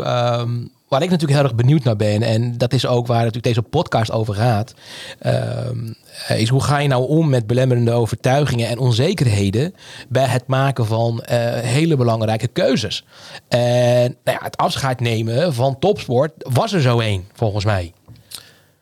waar 0.91 1.01
ik 1.01 1.09
natuurlijk 1.09 1.39
heel 1.39 1.47
erg 1.47 1.55
benieuwd 1.55 1.83
naar 1.83 1.95
ben, 1.95 2.21
en 2.21 2.57
dat 2.57 2.73
is 2.73 2.85
ook 2.85 3.07
waar 3.07 3.17
natuurlijk 3.17 3.43
deze 3.43 3.61
podcast 3.61 4.11
over 4.11 4.33
gaat, 4.33 4.73
uh, 5.21 6.39
is 6.39 6.49
hoe 6.49 6.63
ga 6.63 6.79
je 6.79 6.87
nou 6.87 7.07
om 7.07 7.29
met 7.29 7.47
belemmerende 7.47 7.91
overtuigingen 7.91 8.67
en 8.67 8.77
onzekerheden 8.77 9.75
bij 10.09 10.25
het 10.25 10.47
maken 10.47 10.85
van 10.85 11.23
uh, 11.23 11.37
hele 11.53 11.95
belangrijke 11.95 12.47
keuzes. 12.47 13.05
En 13.47 14.17
nou 14.23 14.37
ja, 14.39 14.43
het 14.43 14.57
afscheid 14.57 14.99
nemen 14.99 15.53
van 15.53 15.79
topsport 15.79 16.31
was 16.37 16.73
er 16.73 16.81
zo 16.81 16.99
één, 16.99 17.27
volgens 17.33 17.65
mij. 17.65 17.93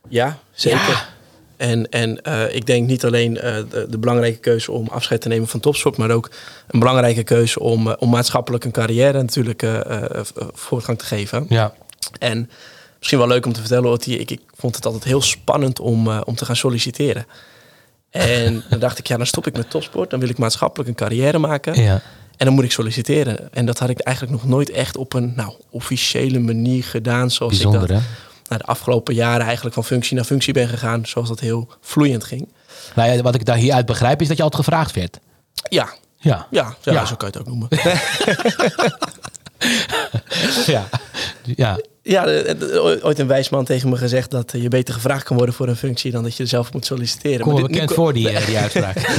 Ja, 0.07 0.37
zeker. 0.51 0.87
Ja. 0.87 1.07
En, 1.59 1.89
en 1.89 2.19
uh, 2.27 2.55
ik 2.55 2.65
denk 2.65 2.87
niet 2.87 3.05
alleen 3.05 3.35
uh, 3.35 3.41
de, 3.41 3.85
de, 3.89 3.97
belangrijke 3.97 4.39
keuze 4.39 4.71
om 4.71 4.87
afscheid 4.87 5.21
te 5.21 5.27
nemen 5.27 5.47
van 5.47 5.59
topsport, 5.59 5.97
maar 5.97 6.11
ook 6.11 6.29
een 6.67 6.79
belangrijke 6.79 7.23
keuze 7.23 7.59
om, 7.59 7.87
uh, 7.87 7.93
om 7.97 8.09
maatschappelijk 8.09 8.63
een 8.63 8.71
carrière 8.71 9.21
natuurlijk 9.21 9.65
voortgang 10.53 10.97
te 10.97 11.05
geven. 11.05 11.45
Ja. 11.49 11.73
En 12.19 12.49
misschien 12.97 13.19
wel 13.19 13.27
leuk 13.27 13.45
om 13.45 13.53
te 13.53 13.59
vertellen, 13.59 13.89
Otti, 13.89 14.17
ik, 14.17 14.31
ik 14.31 14.41
vond 14.55 14.75
het 14.75 14.85
altijd 14.85 15.03
heel 15.03 15.21
spannend 15.21 15.79
om, 15.79 16.07
om 16.07 16.35
te 16.35 16.45
gaan 16.45 16.55
solliciteren. 16.55 17.25
En 18.09 18.63
dan 18.69 18.79
dacht 18.79 18.99
ik, 18.99 19.07
ja, 19.07 19.17
dan 19.17 19.25
stop 19.25 19.47
ik 19.47 19.57
met 19.57 19.69
topsport, 19.69 20.09
dan 20.09 20.19
wil 20.19 20.29
ik 20.29 20.37
maatschappelijk 20.37 20.89
een 20.89 20.95
carrière 20.95 21.37
maken. 21.37 21.81
Ja. 21.81 22.01
En 22.37 22.45
dan 22.45 22.53
moet 22.53 22.63
ik 22.63 22.71
solliciteren. 22.71 23.53
En 23.53 23.65
dat 23.65 23.79
had 23.79 23.89
ik 23.89 23.99
eigenlijk 23.99 24.41
nog 24.41 24.51
nooit 24.51 24.69
echt 24.69 24.97
op 24.97 25.13
een 25.13 25.33
nou, 25.35 25.53
officiële 25.69 26.39
manier 26.39 26.83
gedaan. 26.83 27.31
Zoals 27.31 27.53
Bijzonder, 27.53 27.81
ik 27.81 27.87
dat 27.87 27.97
hè? 27.97 28.03
Nou, 28.49 28.61
de 28.61 28.67
afgelopen 28.67 29.13
jaren 29.13 29.45
eigenlijk 29.45 29.75
van 29.75 29.83
functie 29.83 30.15
naar 30.15 30.25
functie 30.25 30.53
ben 30.53 30.67
gegaan. 30.67 31.05
Zoals 31.05 31.27
dat 31.27 31.39
heel 31.39 31.67
vloeiend 31.81 32.23
ging. 32.23 32.47
Nou 32.95 33.11
ja, 33.11 33.21
wat 33.21 33.35
ik 33.35 33.45
daar 33.45 33.55
hieruit 33.55 33.85
begrijp 33.85 34.21
is 34.21 34.27
dat 34.27 34.37
je 34.37 34.43
altijd 34.43 34.65
gevraagd 34.65 34.95
werd. 34.95 35.19
Ja. 35.69 35.89
Ja. 36.17 36.47
Ja, 36.49 36.75
ja, 36.81 36.93
ja. 36.93 37.05
zo 37.05 37.15
kan 37.15 37.29
je 37.31 37.37
het 37.37 37.47
ook 37.47 37.47
noemen. 37.47 37.67
ja. 40.73 40.89
ja. 41.43 41.79
Ja, 42.01 42.25
ooit 43.01 43.19
een 43.19 43.27
wijsman 43.27 43.65
tegen 43.65 43.89
me 43.89 43.97
gezegd 43.97 44.31
dat 44.31 44.53
je 44.55 44.67
beter 44.67 44.93
gevraagd 44.93 45.23
kan 45.23 45.37
worden 45.37 45.55
voor 45.55 45.67
een 45.67 45.75
functie 45.75 46.11
dan 46.11 46.23
dat 46.23 46.35
je 46.35 46.45
zelf 46.45 46.73
moet 46.73 46.85
solliciteren. 46.85 47.39
Kom 47.39 47.53
maar 47.53 47.61
dit, 47.61 47.71
bekend 47.71 47.93
voor 47.93 48.13
die, 48.13 48.45
die 48.45 48.57
uitspraak. 48.65 49.09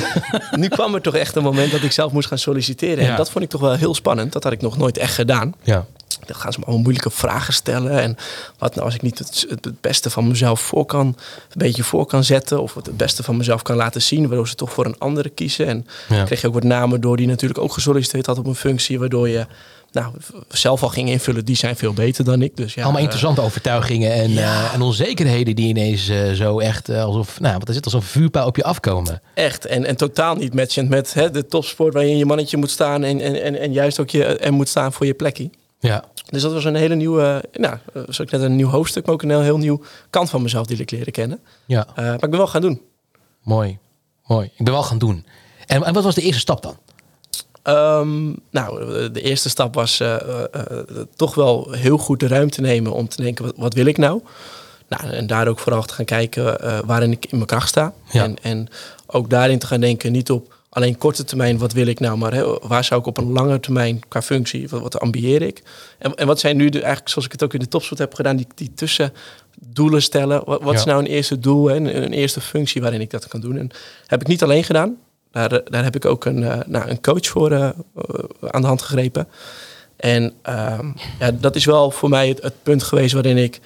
nu 0.50 0.68
kwam 0.68 0.94
er 0.94 1.00
toch 1.00 1.14
echt 1.14 1.36
een 1.36 1.42
moment 1.42 1.72
dat 1.72 1.82
ik 1.82 1.92
zelf 1.92 2.12
moest 2.12 2.28
gaan 2.28 2.38
solliciteren. 2.38 3.04
Ja. 3.04 3.10
En 3.10 3.16
dat 3.16 3.30
vond 3.30 3.44
ik 3.44 3.50
toch 3.50 3.60
wel 3.60 3.74
heel 3.74 3.94
spannend. 3.94 4.32
Dat 4.32 4.44
had 4.44 4.52
ik 4.52 4.60
nog 4.60 4.76
nooit 4.76 4.98
echt 4.98 5.14
gedaan. 5.14 5.54
Ja. 5.62 5.86
Dan 6.26 6.36
gaan 6.36 6.52
ze 6.52 6.58
me 6.58 6.64
allemaal 6.64 6.82
moeilijke 6.82 7.10
vragen 7.10 7.52
stellen. 7.52 8.00
En 8.00 8.16
wat 8.58 8.74
nou 8.74 8.86
als 8.86 8.94
ik 8.94 9.02
niet 9.02 9.18
het, 9.18 9.46
het, 9.48 9.80
beste 9.80 10.10
van 10.10 10.28
mezelf 10.28 10.60
voor 10.60 10.86
kan, 10.86 11.06
een 11.06 11.16
beetje 11.56 11.84
voor 11.84 12.06
kan 12.06 12.24
zetten. 12.24 12.62
Of 12.62 12.74
het 12.74 12.96
beste 12.96 13.22
van 13.22 13.36
mezelf 13.36 13.62
kan 13.62 13.76
laten 13.76 14.02
zien. 14.02 14.28
Waardoor 14.28 14.48
ze 14.48 14.54
toch 14.54 14.72
voor 14.72 14.86
een 14.86 14.98
andere 14.98 15.28
kiezen. 15.28 15.66
En 15.66 15.86
Ja. 16.08 16.24
kreeg 16.24 16.40
je 16.40 16.46
ook 16.46 16.54
wat 16.54 16.62
namen 16.62 17.00
door 17.00 17.16
die 17.16 17.26
natuurlijk 17.26 17.60
ook 17.60 17.72
gesolliciteerd 17.72 18.26
had 18.26 18.38
op 18.38 18.46
een 18.46 18.54
functie. 18.54 18.98
Waardoor 18.98 19.28
je 19.28 19.46
nou, 19.92 20.12
zelf 20.48 20.82
al 20.82 20.88
ging 20.88 21.08
invullen, 21.08 21.44
die 21.44 21.56
zijn 21.56 21.76
veel 21.76 21.92
beter 21.92 22.24
dan 22.24 22.42
ik. 22.42 22.56
Dus 22.56 22.74
ja, 22.74 22.82
Allemaal 22.82 23.00
interessante 23.00 23.40
overtuigingen 23.40 24.12
en, 24.12 24.30
ja. 24.30 24.64
uh, 24.64 24.74
en 24.74 24.80
onzekerheden 24.80 25.54
die 25.54 25.68
ineens 25.68 26.08
uh, 26.08 26.32
zo 26.32 26.58
echt 26.58 26.88
alsof, 26.88 27.40
nou, 27.40 27.58
wat 27.58 27.68
is 27.68 27.76
het, 27.76 27.84
alsof 27.84 28.04
vuurpijl 28.04 28.46
op 28.46 28.56
je 28.56 28.64
afkomen. 28.64 29.22
Echt, 29.34 29.66
en, 29.66 29.84
en 29.84 29.96
totaal 29.96 30.34
niet 30.34 30.54
matchend 30.54 30.88
met 30.88 31.14
hè, 31.14 31.30
de 31.30 31.46
topsport 31.46 31.94
waarin 31.94 32.16
je 32.16 32.26
mannetje 32.26 32.56
moet 32.56 32.70
staan 32.70 33.04
en, 33.04 33.20
en, 33.20 33.42
en, 33.42 33.60
en 33.60 33.72
juist 33.72 34.00
ook 34.00 34.10
je 34.10 34.24
en 34.24 34.54
moet 34.54 34.68
staan 34.68 34.92
voor 34.92 35.06
je 35.06 35.14
plekje. 35.14 35.50
Ja. 35.80 36.04
Dus 36.26 36.42
dat 36.42 36.52
was 36.52 36.64
een 36.64 36.74
hele 36.74 36.94
nieuwe, 36.94 37.44
nou, 37.52 37.76
zoals 37.92 38.18
ik 38.18 38.30
net 38.30 38.40
een 38.40 38.56
nieuw 38.56 38.68
hoofdstuk, 38.68 39.04
maar 39.04 39.14
ook 39.14 39.22
een 39.22 39.30
heel, 39.30 39.40
heel 39.40 39.58
nieuw 39.58 39.82
kant 40.10 40.30
van 40.30 40.42
mezelf 40.42 40.66
die 40.66 40.78
ik 40.78 40.90
leren 40.90 41.12
kennen. 41.12 41.40
Ja. 41.66 41.86
maar 41.96 42.14
ik 42.14 42.20
ben 42.20 42.30
wel 42.30 42.46
gaan 42.46 42.60
doen. 42.60 42.80
Mooi, 43.42 43.78
mooi. 44.26 44.50
Ik 44.56 44.64
ben 44.64 44.72
wel 44.72 44.82
gaan 44.82 44.98
doen. 44.98 45.26
En, 45.66 45.84
en 45.84 45.92
wat 45.92 46.04
was 46.04 46.14
de 46.14 46.22
eerste 46.22 46.40
stap 46.40 46.62
dan? 46.62 46.76
Um, 47.74 48.36
nou, 48.50 48.80
de 49.10 49.20
eerste 49.20 49.48
stap 49.48 49.74
was 49.74 50.00
uh, 50.00 50.16
uh, 50.54 50.62
toch 51.16 51.34
wel 51.34 51.72
heel 51.72 51.98
goed 51.98 52.20
de 52.20 52.28
ruimte 52.28 52.60
nemen 52.60 52.92
om 52.92 53.08
te 53.08 53.22
denken, 53.22 53.44
wat, 53.44 53.54
wat 53.56 53.74
wil 53.74 53.86
ik 53.86 53.98
nou? 53.98 54.22
nou? 54.88 55.10
En 55.10 55.26
daar 55.26 55.48
ook 55.48 55.58
vooral 55.58 55.82
te 55.82 55.94
gaan 55.94 56.04
kijken 56.04 56.58
waarin 56.86 57.12
ik 57.12 57.24
in 57.24 57.36
mijn 57.36 57.46
kracht 57.46 57.68
sta. 57.68 57.92
Ja. 58.10 58.22
En, 58.24 58.36
en 58.42 58.68
ook 59.06 59.30
daarin 59.30 59.58
te 59.58 59.66
gaan 59.66 59.80
denken, 59.80 60.12
niet 60.12 60.30
op 60.30 60.54
alleen 60.70 60.98
korte 60.98 61.24
termijn, 61.24 61.58
wat 61.58 61.72
wil 61.72 61.86
ik 61.86 62.00
nou, 62.00 62.18
maar 62.18 62.32
hè, 62.34 62.58
waar 62.58 62.84
zou 62.84 63.00
ik 63.00 63.06
op 63.06 63.18
een 63.18 63.32
lange 63.32 63.60
termijn 63.60 64.00
qua 64.08 64.22
functie, 64.22 64.68
wat, 64.68 64.80
wat 64.80 65.00
ambieer 65.00 65.42
ik? 65.42 65.62
En, 65.98 66.14
en 66.14 66.26
wat 66.26 66.40
zijn 66.40 66.56
nu 66.56 66.68
de, 66.68 66.78
eigenlijk, 66.78 67.08
zoals 67.08 67.26
ik 67.26 67.32
het 67.32 67.42
ook 67.42 67.54
in 67.54 67.60
de 67.60 67.68
topsport 67.68 67.98
heb 68.00 68.14
gedaan, 68.14 68.36
die, 68.36 68.46
die 68.54 68.72
tussendoelen 68.74 70.02
stellen. 70.02 70.42
Wat, 70.44 70.62
wat 70.62 70.72
Ja. 70.72 70.78
is 70.78 70.84
nou 70.84 70.98
een 70.98 71.06
eerste 71.06 71.38
doel, 71.38 71.66
hè, 71.66 71.76
een, 71.76 72.02
een 72.02 72.12
eerste 72.12 72.40
functie 72.40 72.80
waarin 72.80 73.00
ik 73.00 73.10
dat 73.10 73.28
kan 73.28 73.40
doen? 73.40 73.58
En 73.58 73.70
heb 74.06 74.20
ik 74.20 74.26
niet 74.26 74.42
alleen 74.42 74.64
gedaan. 74.64 74.96
Daar, 75.30 75.48
daar 75.64 75.84
heb 75.84 75.96
ik 75.96 76.04
ook 76.04 76.24
een, 76.24 76.42
uh, 76.42 76.58
nou, 76.66 76.88
een 76.90 77.00
coach 77.00 77.26
voor 77.26 77.52
uh, 77.52 77.58
uh, 77.58 77.70
aan 78.50 78.60
de 78.60 78.66
hand 78.66 78.82
gegrepen. 78.82 79.28
En 79.96 80.32
ehm, 80.42 80.86
ja, 81.18 81.30
dat 81.30 81.56
is 81.56 81.64
wel 81.64 81.90
voor 81.90 82.08
mij 82.08 82.28
het, 82.28 82.42
het 82.42 82.62
punt 82.62 82.82
geweest 82.82 83.12
waarin 83.12 83.36
ik 83.36 83.60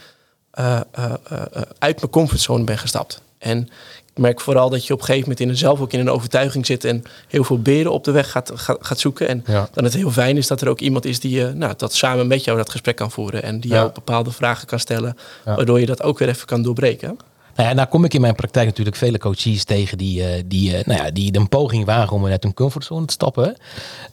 uit 1.78 2.00
mijn 2.00 2.11
comfortzone 2.11 2.64
ben 2.64 2.78
gestapt. 2.78 3.23
En 3.38 3.68
merk 4.14 4.40
vooral 4.40 4.71
dat 4.71 4.87
je 4.87 4.92
op 4.92 4.99
een 4.99 5.04
gegeven 5.04 5.28
moment 5.28 5.47
in 5.47 5.49
een, 5.52 5.56
zelf 5.56 5.80
ook 5.80 5.92
in 5.92 6.00
een 6.00 6.11
overtuiging 6.11 6.66
zit 6.66 6.85
en 6.85 7.02
heel 7.28 7.44
veel 7.44 7.59
beren 7.59 7.92
op 7.92 8.04
de 8.04 8.11
weg 8.11 8.30
gaat, 8.30 8.50
gaat, 8.54 8.78
gaat 8.80 8.99
zoeken. 8.99 9.28
En 9.28 9.42
Ja. 9.47 9.68
dan 9.73 9.85
het 9.85 9.94
heel 9.94 10.11
fijn 10.11 10.37
is 10.37 10.47
dat 10.47 10.61
er 10.61 10.68
ook 10.68 10.80
iemand 10.80 11.04
is 11.04 11.21
die 11.21 11.44
nou, 11.44 11.75
dat 11.76 11.94
samen 11.94 12.26
met 12.26 12.44
jou 12.44 12.56
dat 12.56 12.71
gesprek 12.71 12.97
kan 12.97 13.11
voeren. 13.11 13.42
En 13.42 13.61
die 13.61 13.71
Ja. 13.71 13.76
jou 13.76 13.90
bepaalde 13.92 14.30
vragen 14.30 14.66
kan 14.66 14.78
stellen, 14.80 15.16
Ja. 15.44 15.54
waardoor 15.54 15.80
je 15.80 15.87
dat 15.87 16.02
ook 16.02 16.18
weer 16.18 16.28
even 16.28 16.47
kan 16.47 16.62
doorbreken. 16.62 17.18
Nou 17.56 17.68
ja, 17.68 17.75
nou 17.75 17.88
kom 17.88 18.04
ik 18.04 18.14
in 18.14 18.21
mijn 18.21 18.35
praktijk 18.35 18.66
natuurlijk 18.66 18.97
vele 18.97 19.18
coaches 19.18 19.64
tegen 19.64 19.99
die, 19.99 20.21
uh, 20.21 20.42
die, 20.47 20.71
uh, 20.78 20.85
nou 20.85 21.02
ja, 21.04 21.11
die 21.11 21.37
een 21.37 21.49
poging 21.49 21.85
wagen 21.85 22.16
om 22.16 22.26
uit 22.26 22.42
hun 22.42 22.54
comfortzone 22.54 23.06
te 23.06 23.12
stappen. 23.12 23.56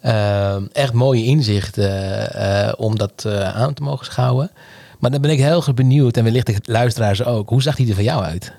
Uh, 0.05 0.55
echt 0.73 0.93
mooie 0.93 1.23
inzichten 1.23 2.79
om 2.79 2.97
dat 2.97 3.25
aan 3.53 3.73
te 3.73 3.83
mogen 3.83 4.05
schouwen. 4.05 4.51
Maar 4.99 5.11
dan 5.11 5.21
ben 5.21 5.31
ik 5.31 5.39
heel 5.39 5.55
erg 5.55 5.73
benieuwd, 5.73 6.17
en 6.17 6.23
wellicht 6.23 6.45
de 6.45 6.55
luisteraars 6.71 7.23
ook, 7.23 7.49
hoe 7.49 7.61
zag 7.61 7.75
die 7.75 7.87
er 7.89 7.95
van 7.95 8.03
jou 8.03 8.23
uit? 8.23 8.51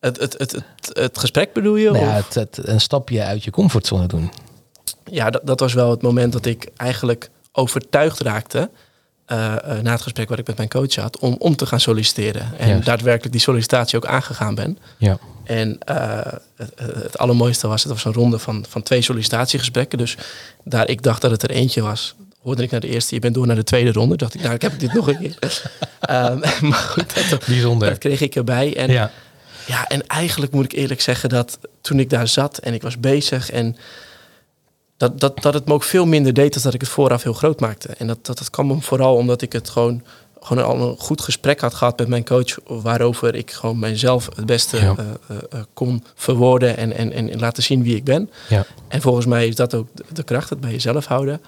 Het, 0.00 0.20
het, 0.20 0.38
het, 0.38 0.52
het, 0.52 0.90
het 0.92 1.18
gesprek 1.18 1.52
bedoel 1.52 1.76
je? 1.76 1.90
Nou 1.90 2.04
ja, 2.04 2.18
of? 2.18 2.24
het, 2.24 2.34
het, 2.34 2.68
een 2.68 2.80
stapje 2.80 3.22
uit 3.22 3.44
je 3.44 3.50
comfortzone 3.50 4.06
doen. 4.06 4.30
Ja, 5.04 5.30
dat, 5.30 5.40
dat 5.44 5.60
was 5.60 5.74
wel 5.74 5.90
het 5.90 6.02
moment 6.02 6.32
dat 6.32 6.46
ik 6.46 6.68
eigenlijk 6.76 7.30
overtuigd 7.52 8.20
raakte. 8.20 8.70
Uh, 9.32 9.54
uh, 9.66 9.78
na 9.80 9.92
het 9.92 10.02
gesprek 10.02 10.28
wat 10.28 10.38
ik 10.38 10.46
met 10.46 10.56
mijn 10.56 10.68
coach 10.68 10.94
had, 10.94 11.18
om, 11.18 11.36
om 11.38 11.56
te 11.56 11.66
gaan 11.66 11.80
solliciteren. 11.80 12.58
En 12.58 12.68
Juist. 12.68 12.86
daadwerkelijk 12.86 13.32
die 13.32 13.40
sollicitatie 13.40 13.96
ook 13.96 14.06
aangegaan 14.06 14.54
ben. 14.54 14.78
Ja. 14.98 15.18
En 15.44 15.78
uh, 15.90 16.20
het, 16.56 16.72
het 16.76 17.18
allermooiste 17.18 17.68
was, 17.68 17.82
het 17.82 17.92
was 17.92 18.04
een 18.04 18.12
ronde 18.12 18.38
van, 18.38 18.64
van 18.68 18.82
twee 18.82 19.02
sollicitatiegesprekken. 19.02 19.98
Dus 19.98 20.16
daar 20.64 20.88
ik 20.88 21.02
dacht 21.02 21.20
dat 21.20 21.30
het 21.30 21.42
er 21.42 21.50
eentje 21.50 21.82
was, 21.82 22.14
hoorde 22.42 22.62
ik 22.62 22.70
naar 22.70 22.80
de 22.80 22.88
eerste, 22.88 23.14
je 23.14 23.20
bent 23.20 23.34
door 23.34 23.46
naar 23.46 23.56
de 23.56 23.64
tweede 23.64 23.92
ronde. 23.92 24.16
Dacht 24.16 24.34
ik, 24.34 24.40
nou, 24.42 24.54
ik 24.54 24.62
heb 24.62 24.78
dit 24.78 24.92
nog 24.92 25.08
een 25.08 25.18
keer. 25.18 25.62
um, 26.10 26.40
maar 26.70 26.78
goed, 26.78 27.30
dat, 27.30 27.46
Bijzonder. 27.46 27.88
dat 27.88 27.98
kreeg 27.98 28.20
ik 28.20 28.34
erbij. 28.34 28.76
En, 28.76 28.90
ja. 28.90 29.10
Ja, 29.66 29.88
en 29.88 30.06
eigenlijk 30.06 30.52
moet 30.52 30.64
ik 30.64 30.72
eerlijk 30.72 31.00
zeggen 31.00 31.28
dat 31.28 31.58
toen 31.80 32.00
ik 32.00 32.10
daar 32.10 32.28
zat 32.28 32.58
en 32.58 32.74
ik 32.74 32.82
was 32.82 33.00
bezig 33.00 33.50
en 33.50 33.76
dat, 34.96 35.20
dat, 35.20 35.42
dat 35.42 35.54
het 35.54 35.66
me 35.66 35.72
ook 35.72 35.82
veel 35.82 36.06
minder 36.06 36.32
deed 36.32 36.52
dan 36.52 36.62
dat 36.62 36.74
ik 36.74 36.80
het 36.80 36.90
vooraf 36.90 37.22
heel 37.22 37.32
groot 37.32 37.60
maakte. 37.60 37.88
En 37.88 38.06
dat, 38.06 38.26
dat, 38.26 38.38
dat 38.38 38.50
kwam 38.50 38.82
vooral 38.82 39.16
omdat 39.16 39.42
ik 39.42 39.52
het 39.52 39.68
gewoon, 39.68 40.02
gewoon 40.40 40.64
al 40.64 40.88
een 40.88 40.98
goed 40.98 41.20
gesprek 41.20 41.60
had 41.60 41.74
gehad 41.74 41.98
met 41.98 42.08
mijn 42.08 42.24
coach. 42.24 42.58
Waarover 42.66 43.34
ik 43.34 43.50
gewoon 43.50 43.78
mijzelf 43.78 44.28
het 44.36 44.46
beste 44.46 44.76
Ja. 44.76 44.94
uh, 44.98 45.36
uh, 45.54 45.60
kon 45.74 46.04
verwoorden 46.14 46.76
en, 46.76 46.92
en, 46.92 47.12
en 47.12 47.38
laten 47.38 47.62
zien 47.62 47.82
wie 47.82 47.96
ik 47.96 48.04
ben. 48.04 48.30
Ja. 48.48 48.66
En 48.88 49.00
volgens 49.00 49.26
mij 49.26 49.46
is 49.46 49.54
dat 49.54 49.74
ook 49.74 49.88
de, 49.94 50.04
de 50.12 50.22
kracht, 50.22 50.50
het 50.50 50.60
bij 50.60 50.70
jezelf 50.70 51.06
houden. 51.06 51.40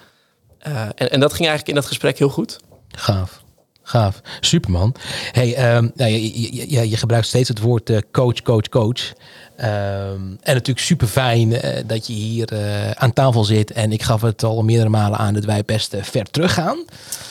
Uh, 0.66 0.82
en, 0.82 1.10
en 1.10 1.20
dat 1.20 1.30
ging 1.32 1.48
eigenlijk 1.48 1.68
in 1.68 1.74
dat 1.74 1.86
gesprek 1.86 2.18
heel 2.18 2.28
goed. 2.28 2.58
Gaaf. 2.88 3.40
Gaaf. 3.88 4.20
Superman. 4.40 4.94
Hey, 5.32 5.54
nou, 5.94 6.10
je, 6.10 6.40
je, 6.54 6.70
je, 6.70 6.88
je 6.90 6.96
gebruikt 6.96 7.26
steeds 7.26 7.48
het 7.48 7.60
woord 7.60 7.90
eh, 7.90 7.98
coach, 8.12 8.42
coach, 8.42 8.68
coach. 8.68 9.12
Ehm, 9.56 10.20
en 10.40 10.54
natuurlijk 10.54 10.78
super 10.86 11.06
fijn 11.06 11.54
dat 11.86 12.06
je 12.06 12.12
hier 12.12 12.52
eh, 12.52 12.90
aan 12.90 13.12
tafel 13.12 13.44
zit. 13.44 13.70
En 13.72 13.92
ik 13.92 14.02
gaf 14.02 14.20
het 14.20 14.42
al 14.42 14.62
meerdere 14.62 14.88
malen 14.88 15.18
aan 15.18 15.34
dat 15.34 15.44
wij 15.44 15.62
best 15.64 15.92
eh, 15.94 16.02
ver 16.02 16.30
teruggaan. 16.30 16.84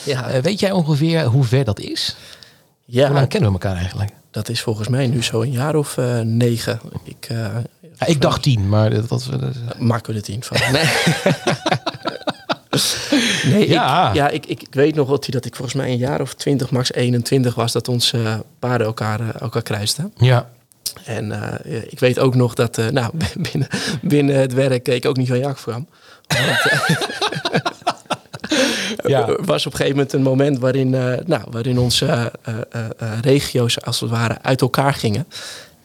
Ja, 0.03 0.29
Eh, 0.29 0.41
weet 0.41 0.59
jij 0.59 0.71
ongeveer 0.71 1.23
hoe 1.23 1.43
ver 1.43 1.63
dat 1.63 1.79
is? 1.79 2.15
ja 2.85 3.05
Hoe 3.05 3.15
lang 3.15 3.27
kennen 3.27 3.51
we 3.51 3.59
elkaar 3.59 3.77
eigenlijk? 3.77 4.11
dat 4.31 4.49
is 4.49 4.61
volgens 4.61 4.87
mij 4.87 5.07
nu 5.07 5.23
zo 5.23 5.41
een 5.41 5.51
jaar 5.51 5.75
of 5.75 5.97
eh, 5.97 6.19
negen. 6.19 6.79
Ik, 7.03 7.25
eh, 7.29 7.37
Ja, 7.99 8.05
ik 8.05 8.21
dacht 8.21 8.41
tien, 8.41 8.69
maar 8.69 8.89
dat 8.89 9.07
was... 9.07 9.27
we 9.27 10.13
er 10.13 10.21
tien 10.21 10.43
van. 10.43 10.57
Nee, 10.71 10.83
nee 13.51 13.69
Ja. 13.69 14.09
Ik, 14.09 14.15
ja 14.15 14.29
ik, 14.29 14.45
ik, 14.45 14.61
ik 14.61 14.73
weet 14.73 14.95
nog 14.95 15.09
dat, 15.09 15.25
dat 15.29 15.45
ik 15.45 15.55
volgens 15.55 15.75
mij 15.75 15.91
een 15.91 15.97
jaar 15.97 16.21
of 16.21 16.33
twintig, 16.33 16.71
max 16.71 16.93
21 16.93 17.55
was, 17.55 17.71
dat 17.71 17.87
onze 17.87 18.17
eh, 18.23 18.39
paarden 18.59 18.87
elkaar, 18.87 19.19
eh, 19.19 19.41
elkaar 19.41 19.61
kruisten. 19.61 20.13
ja. 20.17 20.49
En 21.05 21.31
eh, 21.31 21.81
ik 21.89 21.99
weet 21.99 22.19
ook 22.19 22.35
nog 22.35 22.53
dat 22.53 22.77
nou, 22.91 23.11
binnen, 23.51 23.67
binnen 24.01 24.39
het 24.39 24.53
werk 24.53 24.87
ik 24.87 25.05
ook 25.05 25.17
niet 25.17 25.27
van 25.27 25.39
jak 25.39 25.55
kwam. 25.55 25.87
Ja. 29.03 29.27
Er 29.27 29.45
was 29.45 29.65
op 29.65 29.71
een 29.71 29.77
gegeven 29.77 29.97
moment 29.97 30.13
een 30.13 30.21
moment 30.21 30.59
waarin, 30.59 30.89
nou, 31.25 31.41
waarin 31.49 31.79
onze 31.79 32.31
regio's 33.21 33.81
als 33.81 33.99
het 33.99 34.09
ware 34.09 34.37
uit 34.41 34.61
elkaar 34.61 34.93
gingen. 34.93 35.27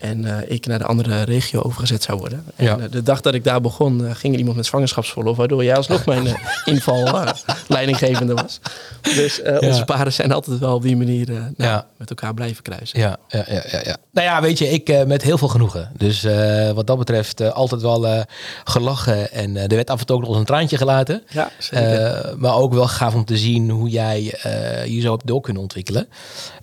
En 0.02 0.24
eh, 0.24 0.50
ik 0.54 0.66
naar 0.66 0.78
de 0.78 0.84
andere 0.84 1.22
regio 1.22 1.60
overgezet 1.62 2.02
zou 2.02 2.18
worden. 2.18 2.44
En 2.56 2.64
Ja. 2.64 2.78
eh, 2.78 2.84
de 2.90 3.02
dag 3.02 3.20
dat 3.20 3.34
ik 3.34 3.44
daar 3.44 3.60
begon, 3.60 4.06
eh, 4.06 4.14
ging 4.14 4.32
er 4.32 4.38
iemand 4.38 4.56
met 4.56 4.66
zwangerschapsverlof, 4.66 5.36
waardoor 5.36 5.64
jij 5.64 5.76
alsnog 5.76 6.04
mijn 6.12 6.36
inval 6.64 7.24
leidinggevende 7.68 8.34
was. 8.34 8.60
Dus 9.02 9.40
Ja. 9.44 9.58
onze 9.58 9.84
paarden 9.84 10.12
zijn 10.12 10.32
altijd 10.32 10.58
wel 10.58 10.74
op 10.74 10.82
die 10.82 10.96
manier 10.96 11.26
nou, 11.30 11.52
Ja. 11.56 11.86
met 11.96 12.08
elkaar 12.10 12.34
blijven 12.34 12.62
kruisen. 12.62 12.98
Ja, 12.98 13.16
ja, 13.28 13.44
ja, 13.48 13.62
ja, 13.70 13.80
ja. 13.84 13.96
Nou 14.12 14.26
ja, 14.26 14.40
weet 14.40 14.58
je, 14.58 14.68
ik 14.68 15.06
met 15.06 15.22
heel 15.22 15.38
veel 15.38 15.48
genoegen. 15.48 15.90
Dus 15.96 16.26
wat 16.74 16.86
dat 16.86 16.98
betreft 16.98 17.52
altijd 17.52 17.82
wel 17.82 18.24
gelachen. 18.64 19.32
En 19.32 19.56
er 19.56 19.68
werd 19.68 19.90
af 19.90 20.00
en 20.00 20.06
toe 20.06 20.16
ook 20.16 20.22
nog 20.26 20.36
een 20.36 20.44
traantje 20.44 20.76
gelaten. 20.76 21.22
Ja, 21.28 21.50
zeker. 21.58 22.34
Maar 22.38 22.54
ook 22.56 22.72
wel 22.74 22.88
gaaf 22.88 23.14
om 23.14 23.24
te 23.24 23.36
zien 23.38 23.70
hoe 23.70 23.88
jij 23.88 24.22
je 24.86 25.00
zo 25.00 25.10
hebt 25.10 25.26
door 25.26 25.40
kunnen 25.40 25.62
ontwikkelen. 25.62 26.08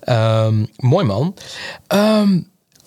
Ehm, 0.00 0.64
mooi 0.76 1.04
man. 1.06 1.34
Ehm, 1.86 2.40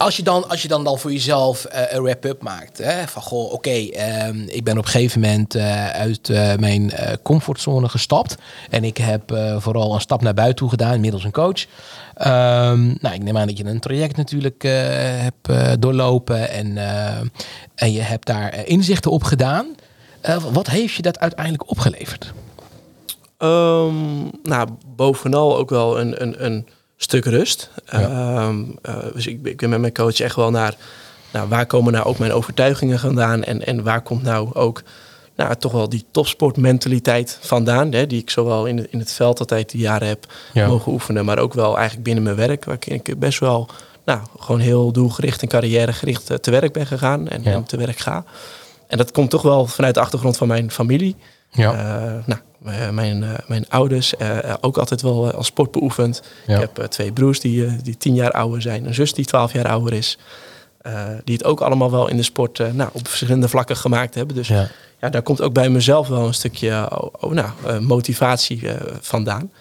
als 0.04 0.18
je, 0.18 0.24
dan, 0.24 0.50
als 0.50 0.62
je 0.62 0.68
dan, 0.68 0.84
dan 0.84 1.00
voor 1.00 1.12
jezelf 1.12 1.66
eh, 1.66 1.82
een 1.90 2.04
wrap-up 2.04 2.42
maakt. 2.42 2.78
Hè, 2.78 3.08
van 3.08 3.22
goh, 3.22 3.54
oké, 3.54 3.70
ehm, 3.70 4.38
ik 4.48 4.64
ben 4.64 4.78
op 4.78 4.86
een 4.86 4.92
gegeven 4.92 5.22
moment 5.22 5.56
eh, 5.56 5.90
uit 5.90 6.30
eh, 6.30 6.56
mijn 6.56 6.92
comfortzone 7.22 7.90
gestapt. 7.90 8.36
En 8.70 8.84
ik 8.84 8.98
heb 8.98 9.38
vooral 9.58 9.94
een 9.94 10.02
stap 10.02 10.22
naar 10.22 10.34
buiten 10.34 10.56
toe 10.56 10.70
gedaan, 10.70 11.00
middels 11.00 11.24
een 11.24 11.32
coach. 11.32 11.66
Ehm, 12.16 12.86
nou, 13.00 13.16
ik 13.16 13.24
neem 13.24 13.38
aan 13.38 13.48
dat 13.48 13.58
je 13.58 13.66
een 13.66 13.80
traject 13.80 14.18
natuurlijk 14.18 14.62
hebt 15.22 15.82
doorlopen. 15.82 16.50
En, 16.50 16.78
en 17.76 17.92
je 17.92 18.02
hebt 18.02 18.26
daar 18.26 18.66
inzichten 18.66 19.12
op 19.12 19.24
gedaan. 19.24 19.76
Wat 20.52 20.68
heeft 20.68 20.94
je 20.94 21.02
dat 21.02 21.20
uiteindelijk 21.20 21.70
opgeleverd? 21.70 22.34
Ehm, 23.38 24.24
nou, 24.44 24.70
bovenal 24.96 25.58
ook 25.58 25.70
wel 25.70 26.00
een, 26.00 26.22
een, 26.22 26.46
een 26.46 26.68
stuk 27.04 27.26
rust. 27.26 27.70
Ehm, 27.86 28.64
eh, 28.82 28.96
dus 29.14 29.28
ik, 29.28 29.42
ben- 29.42 29.52
ik 29.52 29.58
ben 29.58 29.70
met 29.70 29.80
mijn 29.80 29.94
coach 29.94 30.20
echt 30.20 30.36
wel 30.36 30.52
naar... 30.52 30.76
Nou, 31.32 31.48
waar 31.50 31.66
komen 31.66 31.94
nou 31.94 32.06
ook 32.06 32.18
mijn 32.18 32.32
overtuigingen 32.32 33.00
vandaan? 33.00 33.44
En, 33.44 33.66
en 33.66 33.84
waar 33.84 34.02
komt 34.02 34.24
nou 34.24 34.54
ook 34.54 34.84
nou, 35.36 35.56
toch 35.56 35.72
wel 35.72 35.90
die 35.90 36.06
topsportmentaliteit 36.12 37.38
vandaan? 37.42 37.92
Hè, 37.92 38.08
die 38.08 38.22
ik 38.22 38.30
zowel 38.30 38.66
in 38.66 38.92
in 38.92 39.00
het 39.00 39.12
veld 39.12 39.40
altijd 39.40 39.70
die 39.72 39.82
jaren 39.82 40.08
heb 40.08 40.26
Ja. 40.54 40.68
mogen 40.68 40.92
oefenen. 40.92 41.26
Maar 41.26 41.40
ook 41.40 41.54
wel 41.54 41.74
eigenlijk 41.76 42.04
binnen 42.04 42.24
mijn 42.24 42.36
werk. 42.36 42.66
Waar 42.66 42.78
ik 42.80 43.20
best 43.20 43.40
wel 43.40 43.70
nou, 44.06 44.20
gewoon 44.40 44.60
heel 44.62 44.92
doelgericht 44.92 45.42
en 45.42 45.48
carrièregericht 45.48 46.30
eh, 46.30 46.38
te 46.38 46.52
werk 46.52 46.74
ben 46.74 46.86
gegaan. 46.88 47.28
En, 47.28 47.44
Ja. 47.44 47.52
en 47.52 47.64
te 47.64 47.78
werk 47.78 47.98
ga. 47.98 48.24
En 48.88 48.98
dat 48.98 49.12
komt 49.12 49.30
toch 49.30 49.42
wel 49.42 49.66
vanuit 49.68 49.94
de 49.94 50.00
achtergrond 50.00 50.38
van 50.38 50.48
mijn 50.48 50.72
familie. 50.72 51.16
Ja. 51.54 51.74
Eh, 51.74 52.26
nou, 52.26 52.42
eh, 52.66 52.90
mijn, 52.90 53.24
eh, 53.24 53.30
mijn 53.48 53.66
ouders 53.70 54.14
ook 54.62 54.78
altijd 54.78 55.02
wel 55.02 55.32
als 55.32 55.48
sport 55.48 55.72
beoefend. 55.72 56.24
Ja. 56.48 56.60
Ik 56.60 56.70
heb 56.74 56.86
twee 56.86 57.12
broers 57.12 57.40
die, 57.40 57.82
die 57.82 57.98
tien 57.98 58.16
jaar 58.16 58.32
ouder 58.32 58.62
zijn. 58.62 58.86
Een 58.86 58.94
zus 58.94 59.14
die 59.14 59.26
twaalf 59.26 59.54
jaar 59.54 59.68
ouder 59.68 59.94
is. 59.94 60.18
Die 61.24 61.36
het 61.36 61.44
ook 61.44 61.62
allemaal 61.62 61.92
wel 61.92 62.08
in 62.08 62.18
de 62.18 62.24
sport 62.24 62.74
nou, 62.74 62.90
op 62.94 63.08
verschillende 63.08 63.48
vlakken 63.48 63.78
gemaakt 63.78 64.16
hebben. 64.16 64.36
Dus 64.36 64.48
ja. 64.48 64.68
ja. 65.02 65.10
daar 65.10 65.22
komt 65.22 65.42
ook 65.42 65.54
bij 65.54 65.70
mezelf 65.70 66.08
wel 66.08 66.28
een 66.28 66.34
stukje 66.34 66.88
oh, 66.92 67.14
oh, 67.20 67.32
nou, 67.32 67.80
motivatie 67.80 68.62
vandaan. 69.02 69.52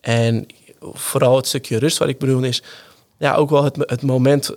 En 0.00 0.46
vooral 0.80 1.36
het 1.36 1.46
stukje 1.46 1.78
rust 1.78 1.98
wat 1.98 2.08
ik 2.08 2.18
bedoel 2.18 2.42
is... 2.42 2.62
Ja, 3.20 3.34
ook 3.34 3.50
wel 3.50 3.64
het, 3.64 3.76
het 3.78 4.02
moment 4.02 4.54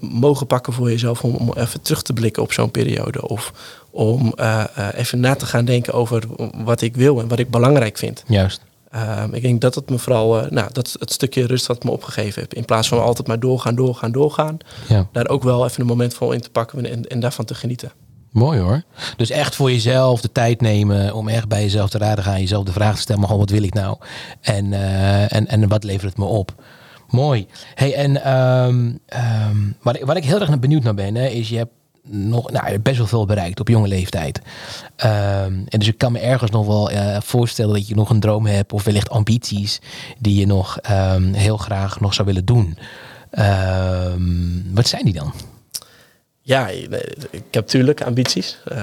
mogen 0.00 0.46
pakken 0.46 0.72
voor 0.72 0.90
jezelf 0.90 1.24
om, 1.24 1.34
om 1.34 1.52
even 1.52 1.82
terug 1.82 2.02
te 2.02 2.12
blikken 2.12 2.42
op 2.42 2.52
zo'n 2.52 2.70
periode. 2.70 3.28
Of 3.28 3.52
om 3.92 4.32
eh, 4.36 4.64
eh, 4.74 4.88
even 4.94 5.20
na 5.20 5.34
te 5.34 5.46
gaan 5.46 5.64
denken 5.64 5.92
over 5.92 6.22
wat 6.64 6.80
ik 6.80 6.96
wil 6.96 7.20
en 7.20 7.28
wat 7.28 7.38
ik 7.38 7.50
belangrijk 7.50 7.98
vind. 7.98 8.22
Juist. 8.26 8.60
Ehm, 8.90 9.34
ik 9.34 9.42
denk 9.42 9.60
dat 9.60 9.74
het 9.74 9.90
me 9.90 9.98
vooral, 9.98 10.40
eh, 10.40 10.50
nou, 10.50 10.68
dat 10.72 10.86
is 10.86 10.96
het 10.98 11.12
stukje 11.12 11.46
rust 11.46 11.66
wat 11.66 11.84
me 11.84 11.90
opgegeven 11.90 12.40
heeft. 12.40 12.54
In 12.54 12.64
plaats 12.64 12.88
van 12.88 13.02
altijd 13.02 13.26
maar 13.26 13.40
doorgaan, 13.40 13.74
doorgaan, 13.74 14.12
doorgaan. 14.12 14.58
Ja. 14.88 15.08
Daar 15.12 15.28
ook 15.28 15.42
wel 15.42 15.64
even 15.64 15.80
een 15.80 15.86
moment 15.86 16.14
voor 16.14 16.34
in 16.34 16.40
te 16.40 16.50
pakken 16.50 16.86
en, 16.86 17.06
en 17.06 17.20
daarvan 17.20 17.44
te 17.44 17.54
genieten. 17.54 17.92
Mooi 18.30 18.60
hoor. 18.60 18.82
Dus 19.16 19.30
echt 19.30 19.54
voor 19.54 19.70
jezelf 19.70 20.20
de 20.20 20.32
tijd 20.32 20.60
nemen 20.60 21.14
om 21.14 21.28
echt 21.28 21.48
bij 21.48 21.62
jezelf 21.62 21.90
te 21.90 21.98
raden 21.98 22.24
gaan. 22.24 22.40
Jezelf 22.40 22.64
de 22.64 22.72
vraag 22.72 22.94
te 22.94 23.00
stellen, 23.00 23.20
maar 23.20 23.30
gewoon 23.30 23.44
wat 23.44 23.54
wil 23.54 23.62
ik 23.62 23.74
nou? 23.74 23.96
En, 24.40 24.72
en, 25.28 25.46
en 25.46 25.68
wat 25.68 25.84
levert 25.84 26.08
het 26.08 26.18
me 26.18 26.24
op? 26.24 26.54
Mooi. 27.08 27.46
Hey, 27.74 27.94
en 27.94 28.24
ehm, 28.24 28.92
ehm, 29.06 29.56
wat, 29.82 29.96
ik, 29.96 30.04
wat 30.04 30.16
ik 30.16 30.24
heel 30.24 30.40
erg 30.40 30.58
benieuwd 30.58 30.82
naar 30.82 30.94
ben, 30.94 31.14
hè, 31.14 31.26
is 31.26 31.48
je 31.48 31.56
hebt 31.56 31.72
nog 32.08 32.50
nou, 32.50 32.78
best 32.78 32.96
wel 32.98 33.06
veel 33.06 33.26
bereikt 33.26 33.60
op 33.60 33.68
jonge 33.68 33.88
leeftijd. 33.88 34.40
Ehm, 34.96 35.52
en 35.68 35.78
dus 35.78 35.88
ik 35.88 35.98
kan 35.98 36.12
me 36.12 36.18
ergens 36.18 36.50
nog 36.50 36.66
wel 36.66 36.90
eh, 36.90 37.20
voorstellen 37.20 37.74
dat 37.74 37.88
je 37.88 37.94
nog 37.94 38.10
een 38.10 38.20
droom 38.20 38.46
hebt 38.46 38.72
of 38.72 38.84
wellicht 38.84 39.10
ambities 39.10 39.80
die 40.18 40.34
je 40.40 40.46
nog 40.46 40.78
ehm, 40.78 41.32
heel 41.32 41.56
graag 41.56 42.00
nog 42.00 42.14
zou 42.14 42.26
willen 42.26 42.44
doen. 42.44 42.78
Ehm, 43.30 44.22
wat 44.74 44.86
zijn 44.88 45.04
die 45.04 45.14
dan? 45.14 45.32
Ja, 46.44 46.68
ik 46.68 46.90
heb 47.30 47.52
natuurlijk 47.54 48.00
ambities. 48.02 48.58
Eh, 48.64 48.76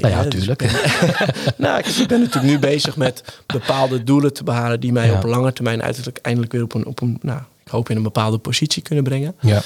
Nou 0.00 0.08
ja, 0.08 0.22
dus 0.22 0.30
tuurlijk. 0.34 0.62
ik 0.62 0.70
ben- 0.70 1.34
nou, 1.66 1.78
ik, 1.78 1.86
ik 1.86 2.08
ben 2.08 2.18
natuurlijk 2.20 2.52
nu 2.52 2.58
bezig 2.58 2.96
met 2.96 3.38
bepaalde 3.46 4.04
doelen 4.04 4.32
te 4.32 4.44
behalen 4.44 4.80
die 4.80 4.92
mij 4.92 5.06
Ja. 5.06 5.14
op 5.14 5.22
lange 5.24 5.52
termijn 5.52 5.82
uiteindelijk 5.82 6.24
eindelijk 6.26 6.52
weer 6.52 6.62
op 6.62 6.74
een, 6.74 6.86
op 6.86 7.00
een, 7.00 7.18
nou, 7.22 7.40
ik 7.64 7.70
hoop 7.70 7.88
in 7.90 7.96
een 7.96 8.02
bepaalde 8.02 8.38
positie 8.38 8.82
kunnen 8.82 9.04
brengen. 9.04 9.34
Ja. 9.40 9.60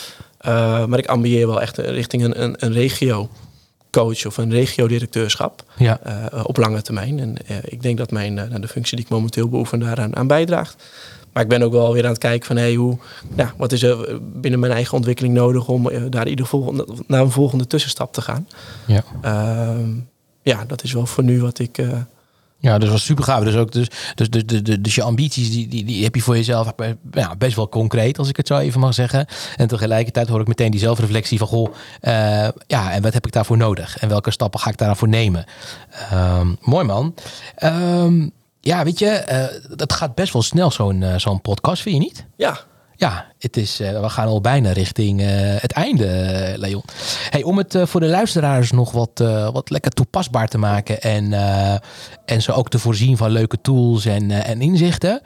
Uh, 0.46 0.85
maar 0.87 0.99
ik 0.99 1.07
ambieer 1.07 1.46
wel 1.46 1.61
echt 1.61 1.79
richting 1.79 2.25
een, 2.25 2.42
een, 2.42 2.55
een 2.59 2.72
regio 2.72 3.29
coach 3.90 4.27
of 4.27 4.37
een 4.37 4.51
regio-directeurschap 4.51 5.64
Ja. 5.77 6.01
uh, 6.07 6.44
op 6.44 6.57
lange 6.57 6.83
termijn. 6.83 7.20
En 7.20 7.37
uh, 7.51 7.57
ik 7.64 7.83
denk 7.83 7.99
dat 7.99 8.11
mijn, 8.11 8.37
uh, 8.37 8.44
de 8.61 8.68
functie 8.68 8.96
die 8.96 9.05
ik 9.05 9.11
momenteel 9.11 9.49
beoefen 9.49 9.79
daaraan 9.79 10.16
aan 10.16 10.27
bijdraagt. 10.27 10.85
Maar 11.33 11.42
ik 11.42 11.49
ben 11.49 11.62
ook 11.62 11.72
wel 11.72 11.92
weer 11.92 12.05
aan 12.05 12.11
het 12.11 12.18
kijken 12.18 12.46
van 12.46 12.57
hey, 12.57 12.75
hoe, 12.75 12.99
nou, 13.35 13.51
wat 13.57 13.72
is 13.72 13.83
er 13.83 14.18
binnen 14.22 14.61
mijn 14.61 14.72
eigen 14.72 14.96
ontwikkeling 14.96 15.35
nodig 15.35 15.68
om 15.68 16.11
daar 16.11 16.29
ieder 16.29 16.44
geval 16.44 16.87
naar 17.07 17.20
een 17.20 17.31
volgende 17.31 17.66
tussenstap 17.66 18.12
te 18.12 18.22
gaan. 18.22 18.49
Ja. 18.87 19.05
Uh, 19.25 19.87
ja, 20.42 20.64
dat 20.64 20.83
is 20.83 20.92
wel 20.92 21.07
voor 21.07 21.25
nu 21.25 21.40
wat 21.40 21.59
ik. 21.59 21.79
Ja, 22.59 22.79
dus 22.79 22.88
was 22.88 23.05
super 23.05 23.25
gaaf. 23.25 23.45
Dus 23.45 23.55
ook 23.55 23.73
dus, 23.73 23.88
dus, 24.14 24.31
dus, 24.31 24.62
dus, 24.62 24.77
dus 24.81 24.95
je 24.95 25.03
ambities, 25.03 25.51
die, 25.51 25.69
die, 25.69 25.85
die 25.85 26.05
heb 26.05 26.14
je 26.14 26.21
voor 26.21 26.37
jezelf 26.37 26.73
ja, 27.11 27.37
best 27.37 27.57
wel 27.57 27.69
concreet, 27.69 28.19
als 28.19 28.29
ik 28.29 28.37
het 28.37 28.47
zo 28.47 28.59
even 28.59 28.81
mag 28.81 28.95
zeggen. 28.95 29.27
En 29.57 29.69
tegelijkertijd 29.69 30.29
hoor 30.29 30.40
ik 30.40 30.47
meteen 30.47 30.71
die 30.71 30.81
zelfreflectie 30.81 31.38
van 31.38 31.47
goh, 31.47 31.75
uh, 32.03 32.49
ja, 32.66 32.92
en 32.92 33.03
wat 33.03 33.12
heb 33.12 33.27
ik 33.27 33.33
daarvoor 33.33 33.57
nodig? 33.57 33.99
En 33.99 34.09
welke 34.09 34.31
stappen 34.31 34.61
ga 34.61 34.71
ik 34.71 34.79
daarvoor 34.79 35.09
nemen? 35.09 35.45
Um, 36.12 36.57
mooi 36.61 36.85
man. 36.85 37.14
Um, 37.64 38.31
ja, 38.61 38.85
weet 38.85 38.99
je, 38.99 39.25
uh, 39.31 39.77
dat 39.77 39.92
gaat 39.92 40.14
best 40.14 40.33
wel 40.33 40.42
snel, 40.42 40.71
zo'n 40.71 41.01
uh, 41.01 41.19
zo'n 41.19 41.40
podcast, 41.40 41.83
vind 41.83 41.95
je 41.95 42.01
niet? 42.01 42.27
Ja. 42.37 42.59
Ja, 42.97 43.27
het 43.38 43.57
is, 43.57 43.81
uh, 43.81 44.01
we 44.01 44.09
gaan 44.09 44.27
al 44.27 44.40
bijna 44.40 44.72
richting 44.72 45.20
uh, 45.20 45.27
het 45.31 45.72
einde, 45.72 46.55
Leon. 46.57 46.83
Hey, 47.31 47.42
om 47.42 47.59
het 47.59 47.79
voor 47.83 48.01
de 48.01 48.07
luisteraars 48.07 48.70
nog 48.70 48.92
wat, 48.92 49.25
wat 49.53 49.70
lekker 49.70 49.90
toepasbaar 49.90 50.49
te 50.49 50.59
maken 50.59 51.01
en, 51.01 51.33
en 52.25 52.42
ze 52.42 52.53
ook 52.53 52.68
te 52.68 52.79
voorzien 52.79 53.16
van 53.16 53.31
leuke 53.31 53.61
tools 53.61 54.05
en, 54.07 54.31
en 54.31 54.61
inzichten, 54.61 55.20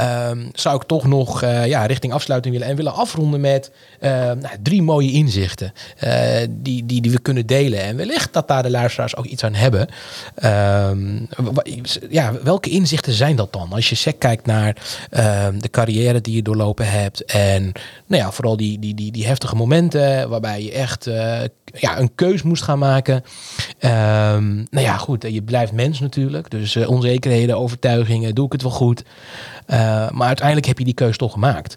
um, 0.00 0.50
zou 0.52 0.76
ik 0.76 0.82
toch 0.82 1.06
nog 1.06 1.40
ja, 1.40 1.86
richting 1.86 2.12
afsluiting 2.12 2.54
willen 2.54 2.70
en 2.70 2.76
willen 2.76 2.94
afronden 2.94 3.40
met 3.40 3.70
nou, 4.00 4.48
drie 4.62 4.82
mooie 4.82 5.12
inzichten 5.12 5.72
die, 6.50 6.86
die, 6.86 7.00
die 7.00 7.10
we 7.10 7.20
kunnen 7.20 7.46
delen. 7.46 7.82
En 7.82 7.96
wellicht 7.96 8.32
dat 8.32 8.48
daar 8.48 8.62
de 8.62 8.70
luisteraars 8.70 9.16
ook 9.16 9.24
iets 9.24 9.44
aan 9.44 9.54
hebben. 9.54 9.88
Um, 10.44 11.28
ja, 12.10 12.32
welke 12.42 12.70
inzichten 12.70 13.12
zijn 13.12 13.36
dat 13.36 13.52
dan? 13.52 13.72
Als 13.72 13.88
je 13.88 13.94
sec 13.94 14.18
kijkt 14.18 14.46
naar 14.46 14.76
uh, 15.10 15.46
de 15.58 15.70
carrière 15.70 16.20
die 16.20 16.34
je 16.34 16.42
doorlopen 16.42 16.90
hebt 16.90 17.24
en 17.24 17.65
nou 18.06 18.22
ja, 18.22 18.30
vooral 18.32 18.56
die, 18.56 18.78
die, 18.78 18.94
die, 18.94 19.12
die 19.12 19.26
heftige 19.26 19.56
momenten 19.56 20.28
waarbij 20.28 20.62
je 20.62 20.72
echt 20.72 21.06
uh, 21.06 21.40
ja, 21.64 21.98
een 21.98 22.14
keus 22.14 22.42
moest 22.42 22.62
gaan 22.62 22.78
maken. 22.78 23.24
Ehm, 23.78 24.54
nou 24.54 24.84
ja, 24.84 24.96
goed, 24.96 25.26
je 25.28 25.42
blijft 25.42 25.72
mens 25.72 26.00
natuurlijk. 26.00 26.50
Dus 26.50 26.76
eh, 26.76 26.88
onzekerheden, 26.88 27.58
overtuigingen, 27.58 28.34
doe 28.34 28.46
ik 28.46 28.52
het 28.52 28.62
wel 28.62 28.70
goed? 28.70 29.02
Uh, 29.66 29.76
maar 30.10 30.26
uiteindelijk 30.26 30.66
heb 30.66 30.78
je 30.78 30.84
die 30.84 30.94
keus 30.94 31.16
toch 31.16 31.32
gemaakt. 31.32 31.76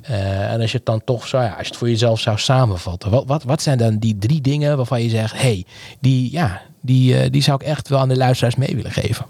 En 0.00 0.60
als 0.60 0.70
je 0.70 0.76
het 0.76 0.86
dan 0.86 1.04
toch 1.04 1.26
zou, 1.26 1.44
ja, 1.44 1.50
als 1.50 1.60
je 1.60 1.68
het 1.68 1.76
voor 1.76 1.88
jezelf 1.88 2.20
zou 2.20 2.38
samenvatten, 2.38 3.10
wat, 3.10 3.24
wat, 3.26 3.42
wat 3.42 3.62
zijn 3.62 3.78
dan 3.78 3.98
die 3.98 4.18
drie 4.18 4.40
dingen 4.40 4.76
waarvan 4.76 5.02
je 5.02 5.08
zegt, 5.08 5.40
hey, 5.40 5.64
die, 6.00 6.32
ja, 6.32 6.62
die, 6.80 7.30
die 7.30 7.42
zou 7.42 7.60
ik 7.60 7.66
echt 7.66 7.88
wel 7.88 7.98
aan 7.98 8.08
de 8.08 8.16
luisteraars 8.16 8.56
mee 8.56 8.76
willen 8.76 8.92
geven? 8.92 9.26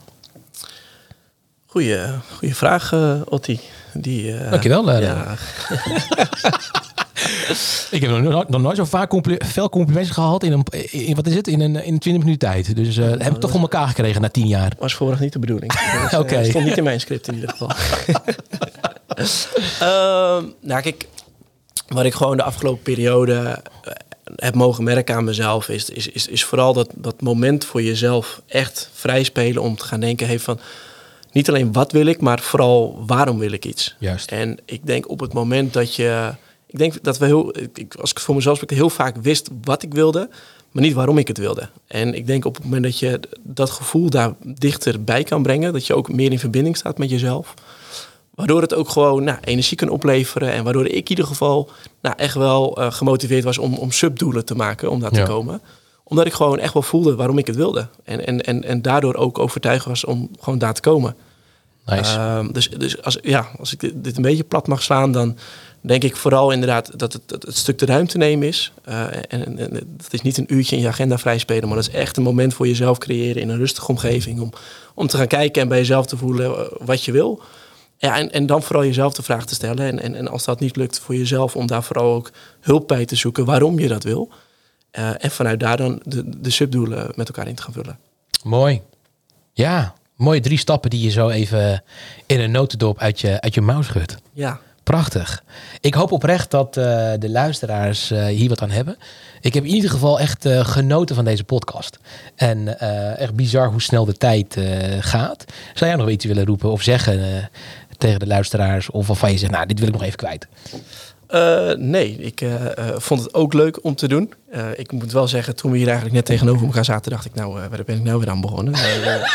Goeie, 1.71 1.99
goeie 2.37 2.55
vraag, 2.55 2.93
uh, 2.93 3.21
Otti. 3.25 3.61
Die, 3.93 4.33
uh, 4.33 4.51
Dankjewel. 4.51 4.91
Uh, 4.91 5.01
ja. 5.01 5.35
ik 7.91 8.01
heb 8.01 8.11
nog, 8.11 8.49
nog 8.49 8.61
nooit 8.61 8.77
zo 8.77 8.85
vaak 8.85 9.09
compli 9.09 9.37
veel 9.39 9.69
complimenten 9.69 10.15
gehad 10.15 10.43
in 10.43 10.53
een, 10.53 10.65
in, 10.91 11.15
wat 11.15 11.27
is 11.27 11.35
het, 11.35 11.49
in 11.49 11.61
een, 11.61 11.85
in 11.85 11.99
20 11.99 12.25
minuten 12.25 12.49
tijd. 12.49 12.77
Dus 12.77 12.97
uh, 12.97 13.07
heb 13.07 13.35
ik 13.35 13.41
toch 13.41 13.51
voor 13.51 13.61
elkaar 13.61 13.89
gekregen 13.89 14.21
na 14.21 14.29
10 14.29 14.47
jaar. 14.47 14.73
Was 14.79 14.95
vorig 14.95 15.21
niet 15.21 15.33
de 15.33 15.39
bedoeling. 15.39 15.73
Dus, 16.03 16.05
Oké. 16.05 16.17
Okay. 16.17 16.45
stond 16.49 16.65
niet 16.65 16.77
in 16.77 16.85
mijn 16.85 17.01
script 17.01 17.29
in 17.29 17.35
ieder 17.35 17.51
geval. 17.51 17.71
Ehm, 19.81 20.45
nou 20.61 20.83
kijk, 20.83 21.07
wat 21.89 22.05
ik 22.05 22.15
gewoon 22.15 22.37
de 22.37 22.43
afgelopen 22.43 22.83
periode 22.83 23.63
heb 24.37 24.55
mogen 24.55 24.85
merken 24.85 25.15
aan 25.15 25.25
mezelf, 25.25 25.69
is, 25.69 25.91
is, 25.91 26.09
is, 26.09 26.27
is 26.27 26.45
vooral 26.45 26.73
dat, 26.73 26.91
dat 26.95 27.21
moment 27.21 27.65
voor 27.65 27.83
jezelf 27.83 28.41
echt 28.47 28.91
vrij 28.95 29.23
spelen 29.23 29.63
om 29.63 29.77
te 29.77 29.85
gaan 29.85 30.01
denken, 30.01 30.27
hey, 30.27 30.39
van 30.39 30.61
niet 31.33 31.49
alleen 31.49 31.73
wat 31.73 31.93
wil 31.93 32.07
ik, 32.07 32.21
maar 32.21 32.41
vooral 32.41 33.05
waarom 33.07 33.39
wil 33.39 33.53
ik 33.53 33.65
iets. 33.65 33.97
Juist. 33.99 34.31
En 34.31 34.59
ik 34.65 34.87
denk 34.87 35.09
op 35.09 35.21
het 35.21 35.33
moment 35.33 35.73
dat 35.73 35.95
je. 35.95 36.35
Ik 36.67 36.79
denk 36.79 37.03
dat 37.03 37.19
we 37.19 37.27
heel. 37.27 37.55
Ik, 37.75 37.95
als 37.95 38.11
ik 38.11 38.21
voor 38.21 38.35
mezelf 38.35 38.57
spreek, 38.57 38.79
heel 38.79 38.91
vaak 38.91 39.17
wist 39.17 39.49
wat 39.63 39.83
ik 39.83 39.95
wilde, 39.95 40.29
maar 40.73 40.83
niet 40.83 40.93
waarom 40.93 41.19
ik 41.19 41.29
het 41.29 41.39
wilde. 41.39 41.69
En 41.87 42.15
ik 42.15 42.27
denk 42.27 42.45
op 42.45 42.55
het 42.55 42.65
moment 42.65 42.83
dat 42.83 42.99
je 42.99 43.21
dat 43.43 43.71
gevoel 43.71 44.11
daar 44.11 44.33
dichterbij 44.45 45.25
kan 45.25 45.43
brengen, 45.43 45.73
dat 45.73 45.87
je 45.87 45.95
ook 45.95 46.13
meer 46.13 46.33
in 46.33 46.39
verbinding 46.39 46.77
staat 46.77 46.99
met 46.99 47.11
jezelf. 47.11 47.55
Waardoor 48.35 48.61
het 48.61 48.75
ook 48.75 48.89
gewoon 48.89 49.25
nou, 49.25 49.39
energie 49.45 49.77
kan 49.77 49.89
opleveren. 49.89 50.53
En 50.53 50.65
waardoor 50.65 50.87
ik 50.87 50.93
in 50.93 51.09
ieder 51.09 51.27
geval 51.27 51.71
nou, 52.01 52.15
echt 52.19 52.35
wel 52.35 52.81
uh, 52.81 52.93
gemotiveerd 52.93 53.45
was 53.45 53.59
om, 53.59 53.75
om 53.75 53.91
subdoelen 53.91 54.45
te 54.45 54.55
maken 54.55 54.91
om 54.91 55.01
daar 55.01 55.11
te 55.11 55.23
komen 55.23 55.61
omdat 56.09 56.27
ik 56.27 56.33
gewoon 56.33 56.59
echt 56.59 56.73
wel 56.73 56.83
voelde 56.83 57.15
waarom 57.15 57.39
ik 57.39 57.47
het 57.47 57.57
wilde. 57.57 57.89
En, 58.05 58.27
en, 58.27 58.41
en, 58.41 58.65
en 58.65 58.83
daardoor 58.83 59.15
ook 59.15 59.39
overtuigd 59.39 59.85
was 59.85 60.05
om 60.05 60.31
gewoon 60.41 60.59
daar 60.59 60.75
te 60.75 60.81
komen. 60.81 61.17
Nice. 61.87 62.17
Uh, 62.17 62.47
dus 62.53 62.69
dus 62.71 63.03
als, 63.03 63.19
ja, 63.23 63.49
als 63.59 63.73
ik 63.73 63.81
dit, 63.95 64.17
een 64.17 64.23
beetje 64.23 64.45
plat 64.45 64.67
mag 64.67 64.83
slaan, 64.83 65.13
dan 65.13 65.37
denk 65.81 66.05
ik 66.05 66.17
vooral 66.17 66.51
inderdaad 66.51 66.99
dat 66.99 67.13
het, 67.13 67.23
dat 67.27 67.43
het 67.43 67.57
stuk 67.57 67.79
de 67.79 67.87
ruimte 67.87 68.19
nemen 68.19 68.49
is. 68.49 68.73
Uh, 68.89 69.07
en, 69.29 69.59
en, 69.59 69.71
dat 69.97 70.13
is 70.13 70.23
niet 70.23 70.39
een 70.39 70.55
uurtje 70.55 70.77
in 70.77 70.83
je 70.83 70.89
agenda 70.89 71.19
vrijspelen, 71.19 71.69
maar 71.69 71.77
dat 71.77 71.89
is 71.89 71.95
echt 71.95 72.17
een 72.17 72.23
moment 72.23 72.55
voor 72.55 72.67
jezelf 72.67 72.99
creëren 72.99 73.43
in 73.43 73.49
een 73.49 73.57
rustige 73.57 73.89
omgeving. 73.89 74.41
Om, 74.41 74.53
om 74.95 75.07
te 75.07 75.17
gaan 75.17 75.27
kijken 75.27 75.63
en 75.63 75.69
bij 75.69 75.79
jezelf 75.79 76.07
te 76.07 76.17
voelen 76.17 76.57
eh, 76.57 76.67
wat 76.81 77.05
je 77.05 77.13
wil. 77.13 77.43
Ja, 77.97 78.17
en, 78.17 78.33
en 78.33 78.47
dan 78.47 78.63
vooral 78.63 78.85
jezelf 78.85 79.15
de 79.15 79.23
vraag 79.23 79.47
te 79.47 79.55
stellen. 79.55 79.87
En, 79.87 80.01
en, 80.01 80.15
en 80.15 80.29
als 80.29 80.45
dat 80.45 80.61
niet 80.61 80.77
lukt 80.77 80.99
voor 80.99 81.15
jezelf, 81.15 81.57
om 81.57 81.67
daar 81.67 81.83
vooral 81.83 82.15
ook 82.15 82.31
hulp 82.61 82.89
bij 82.89 83.05
te 83.05 83.17
zoeken 83.17 83.45
waarom 83.45 83.79
je 83.79 83.89
dat 83.89 84.03
wil. 84.03 84.31
Uh, 84.93 85.25
en 85.25 85.31
vanuit 85.31 85.61
daar 85.61 85.77
dan 85.77 86.01
de, 86.05 86.41
de 86.41 86.51
subdoelen 86.51 87.13
met 87.15 87.29
elkaar 87.29 87.49
in 87.49 87.55
te 87.55 87.63
gaan 87.63 87.73
vullen. 87.73 87.99
Mooi. 88.43 88.83
Ja, 89.53 89.95
mooie 90.17 90.41
drie 90.41 90.59
stappen 90.59 90.91
die 90.91 91.03
je 91.03 91.11
zo 91.11 91.29
even 91.29 91.83
in 92.27 92.41
een 92.41 92.51
notendop 92.51 92.99
uit 92.99 93.21
je, 93.21 93.41
uit 93.41 93.55
je 93.55 93.61
mouw 93.61 93.83
schudt. 93.83 94.17
Ja. 94.33 94.61
Prachtig. 94.83 95.45
Ik 95.81 95.95
hoop 95.95 96.13
oprecht 96.13 96.51
dat 96.51 96.77
uh, 96.77 96.85
de 97.19 97.31
luisteraars 97.31 98.13
uh, 98.13 98.27
hier 98.27 98.49
wat 98.49 98.63
aan 98.63 98.71
hebben. 98.71 98.97
Ik 99.41 99.55
heb 99.55 99.65
in 99.65 99.75
ieder 99.75 99.91
geval 99.91 100.21
echt 100.21 100.47
uh, 100.47 100.65
genoten 100.65 101.15
van 101.15 101.25
deze 101.25 101.45
podcast. 101.45 101.99
En 102.35 102.81
echt 103.19 103.35
bizar 103.35 103.71
hoe 103.71 103.83
snel 103.83 104.05
de 104.05 104.13
tijd 104.13 104.57
gaat. 105.01 105.45
Zou 105.75 105.91
jij 105.91 105.99
nog 105.99 106.09
iets 106.09 106.25
willen 106.25 106.47
roepen 106.47 106.71
of 106.71 106.83
zeggen 106.83 107.51
tegen 107.99 108.19
de 108.19 108.27
luisteraars? 108.27 108.91
Of 108.91 109.07
waarvan 109.07 109.31
je 109.31 109.39
zegt, 109.39 109.53
nou, 109.53 109.67
dit 109.67 109.79
wil 109.79 109.89
ik 109.89 109.95
nog 109.95 110.03
even 110.03 110.17
kwijt. 110.17 110.47
Uh, 111.35 111.73
nee, 111.77 112.17
ik 112.17 112.41
uh, 112.41 112.55
vond 112.97 113.23
het 113.23 113.35
ook 113.35 113.53
leuk 113.53 113.85
om 113.85 113.95
te 113.95 114.09
doen. 114.09 114.33
ik 114.77 114.93
moet 114.93 115.13
wel 115.13 115.29
zeggen, 115.29 115.57
toen 115.57 115.71
we 115.71 115.77
hier 115.77 115.87
eigenlijk 115.87 116.17
net 116.17 116.27
tegenover 116.27 116.67
elkaar 116.67 116.85
zaten, 116.85 117.11
dacht 117.11 117.25
ik, 117.25 117.35
nou, 117.35 117.53
waar 117.53 117.85
ben 117.87 117.97
ik 117.97 118.03
nou 118.03 118.19
weer 118.19 118.31
aan 118.31 118.41
begonnen? 118.41 118.75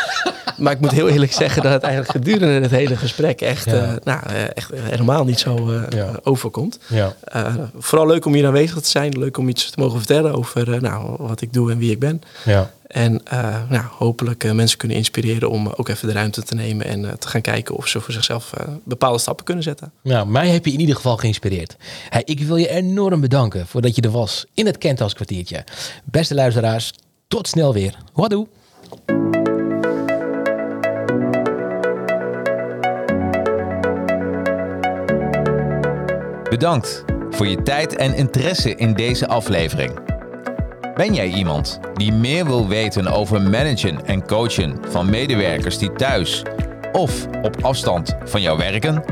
maar 0.58 0.72
ik 0.72 0.80
moet 0.80 0.90
heel 0.90 1.08
eerlijk 1.08 1.32
zeggen 1.32 1.62
dat 1.62 1.72
het 1.72 1.82
eigenlijk 1.82 2.12
gedurende 2.12 2.60
het 2.60 2.70
hele 2.70 2.96
gesprek 2.96 3.40
echt, 3.40 3.64
ja. 3.64 3.98
nou, 4.04 4.20
echt 4.54 4.70
helemaal 4.74 5.24
niet 5.24 5.38
zo 5.38 5.72
ja. 5.88 6.10
overkomt. 6.22 6.78
Ja. 6.86 7.14
vooral 7.78 8.06
leuk 8.06 8.24
om 8.24 8.34
hier 8.34 8.46
aanwezig 8.46 8.80
te 8.80 8.88
zijn, 8.88 9.18
leuk 9.18 9.38
om 9.38 9.48
iets 9.48 9.70
te 9.70 9.80
mogen 9.80 9.98
vertellen 9.98 10.34
over 10.34 10.82
nou, 10.82 11.14
wat 11.18 11.40
ik 11.40 11.52
doe 11.52 11.70
en 11.70 11.78
wie 11.78 11.90
ik 11.90 11.98
ben. 11.98 12.22
Ja. 12.44 12.70
En 12.94 13.20
uh, 13.32 13.56
nou, 13.68 13.84
hopelijk 13.90 14.44
uh, 14.44 14.52
mensen 14.52 14.78
kunnen 14.78 14.96
inspireren 14.96 15.50
om 15.50 15.68
ook 15.68 15.88
even 15.88 16.08
de 16.08 16.14
ruimte 16.14 16.42
te 16.42 16.54
nemen 16.54 16.86
en 16.86 17.02
uh, 17.02 17.12
te 17.12 17.28
gaan 17.28 17.40
kijken 17.40 17.74
of 17.74 17.88
ze 17.88 18.00
voor 18.00 18.12
zichzelf 18.12 18.52
bepaalde 18.84 19.18
stappen 19.18 19.44
kunnen 19.44 19.64
zetten. 19.64 19.92
Nou, 20.02 20.26
mij 20.26 20.48
heb 20.48 20.64
je 20.64 20.72
in 20.72 20.80
ieder 20.80 20.94
geval 20.94 21.16
geïnspireerd. 21.16 21.76
Hey, 22.08 22.22
ik 22.24 22.40
wil 22.40 22.56
je 22.56 22.68
enorm 22.68 23.20
bedanken 23.20 23.66
voordat 23.66 23.96
je 23.96 24.02
er 24.02 24.10
was 24.10 24.46
in 24.54 24.66
het 24.66 24.78
Kentas 24.78 25.14
kwartiertje. 25.14 25.64
Beste 26.04 26.34
luisteraars, 26.34 26.92
tot 27.28 27.48
snel 27.48 27.72
weer. 27.72 27.98
Wadoe! 28.12 28.46
Bedankt 36.48 37.04
voor 37.30 37.46
je 37.46 37.62
tijd 37.62 37.96
en 37.96 38.14
interesse 38.14 38.74
in 38.74 38.92
deze 38.92 39.28
aflevering. 39.28 40.03
Ben 40.94 41.14
jij 41.14 41.28
iemand 41.28 41.80
die 41.94 42.12
meer 42.12 42.44
wil 42.44 42.68
weten 42.68 43.06
over 43.06 43.42
managen 43.42 44.06
en 44.06 44.26
coachen 44.26 44.76
van 44.88 45.10
medewerkers 45.10 45.78
die 45.78 45.92
thuis 45.92 46.42
of 46.92 47.26
op 47.42 47.56
afstand 47.62 48.16
van 48.24 48.40
jou 48.40 48.58
werken? 48.58 49.02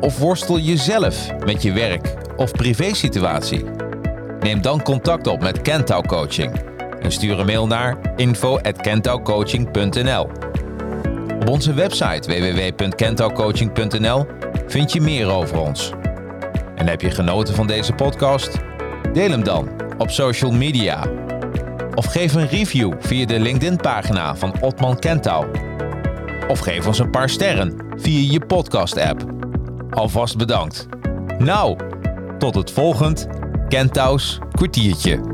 Of 0.00 0.18
worstel 0.18 0.56
je 0.56 0.76
zelf 0.76 1.30
met 1.44 1.62
je 1.62 1.72
werk 1.72 2.14
of 2.36 2.52
privésituatie? 2.52 3.64
Neem 4.40 4.62
dan 4.62 4.82
contact 4.82 5.26
op 5.26 5.40
met 5.40 5.62
Kentau 5.62 6.06
Coaching 6.06 6.52
en 7.00 7.12
stuur 7.12 7.38
een 7.38 7.46
mail 7.46 7.66
naar 7.66 7.96
info@kentaucoaching.nl. 8.16 10.28
Op 11.40 11.48
onze 11.48 11.74
website 11.74 12.28
www.kentaucoaching.nl 12.28 14.26
vind 14.66 14.92
je 14.92 15.00
meer 15.00 15.30
over 15.30 15.58
ons. 15.58 15.92
En 16.74 16.88
heb 16.88 17.00
je 17.00 17.10
genoten 17.10 17.54
van 17.54 17.66
deze 17.66 17.92
podcast? 17.92 18.58
Deel 19.12 19.30
hem 19.30 19.44
dan 19.44 19.89
op 20.00 20.10
social 20.10 20.50
media. 20.50 21.06
Of 21.94 22.04
geef 22.04 22.34
een 22.34 22.48
review 22.48 22.92
via 22.98 23.26
de 23.26 23.40
LinkedIn-pagina 23.40 24.36
van 24.36 24.54
Otman 24.60 24.98
Kentau. 24.98 25.46
Of 26.48 26.58
geef 26.58 26.86
ons 26.86 26.98
een 26.98 27.10
paar 27.10 27.28
sterren 27.28 27.74
via 27.96 28.32
je 28.32 28.46
podcast-app. 28.46 29.24
Alvast 29.90 30.36
bedankt. 30.36 30.86
Nou, 31.38 31.78
tot 32.38 32.54
het 32.54 32.70
volgend 32.70 33.26
Kentau's 33.68 34.38
kwartiertje. 34.52 35.29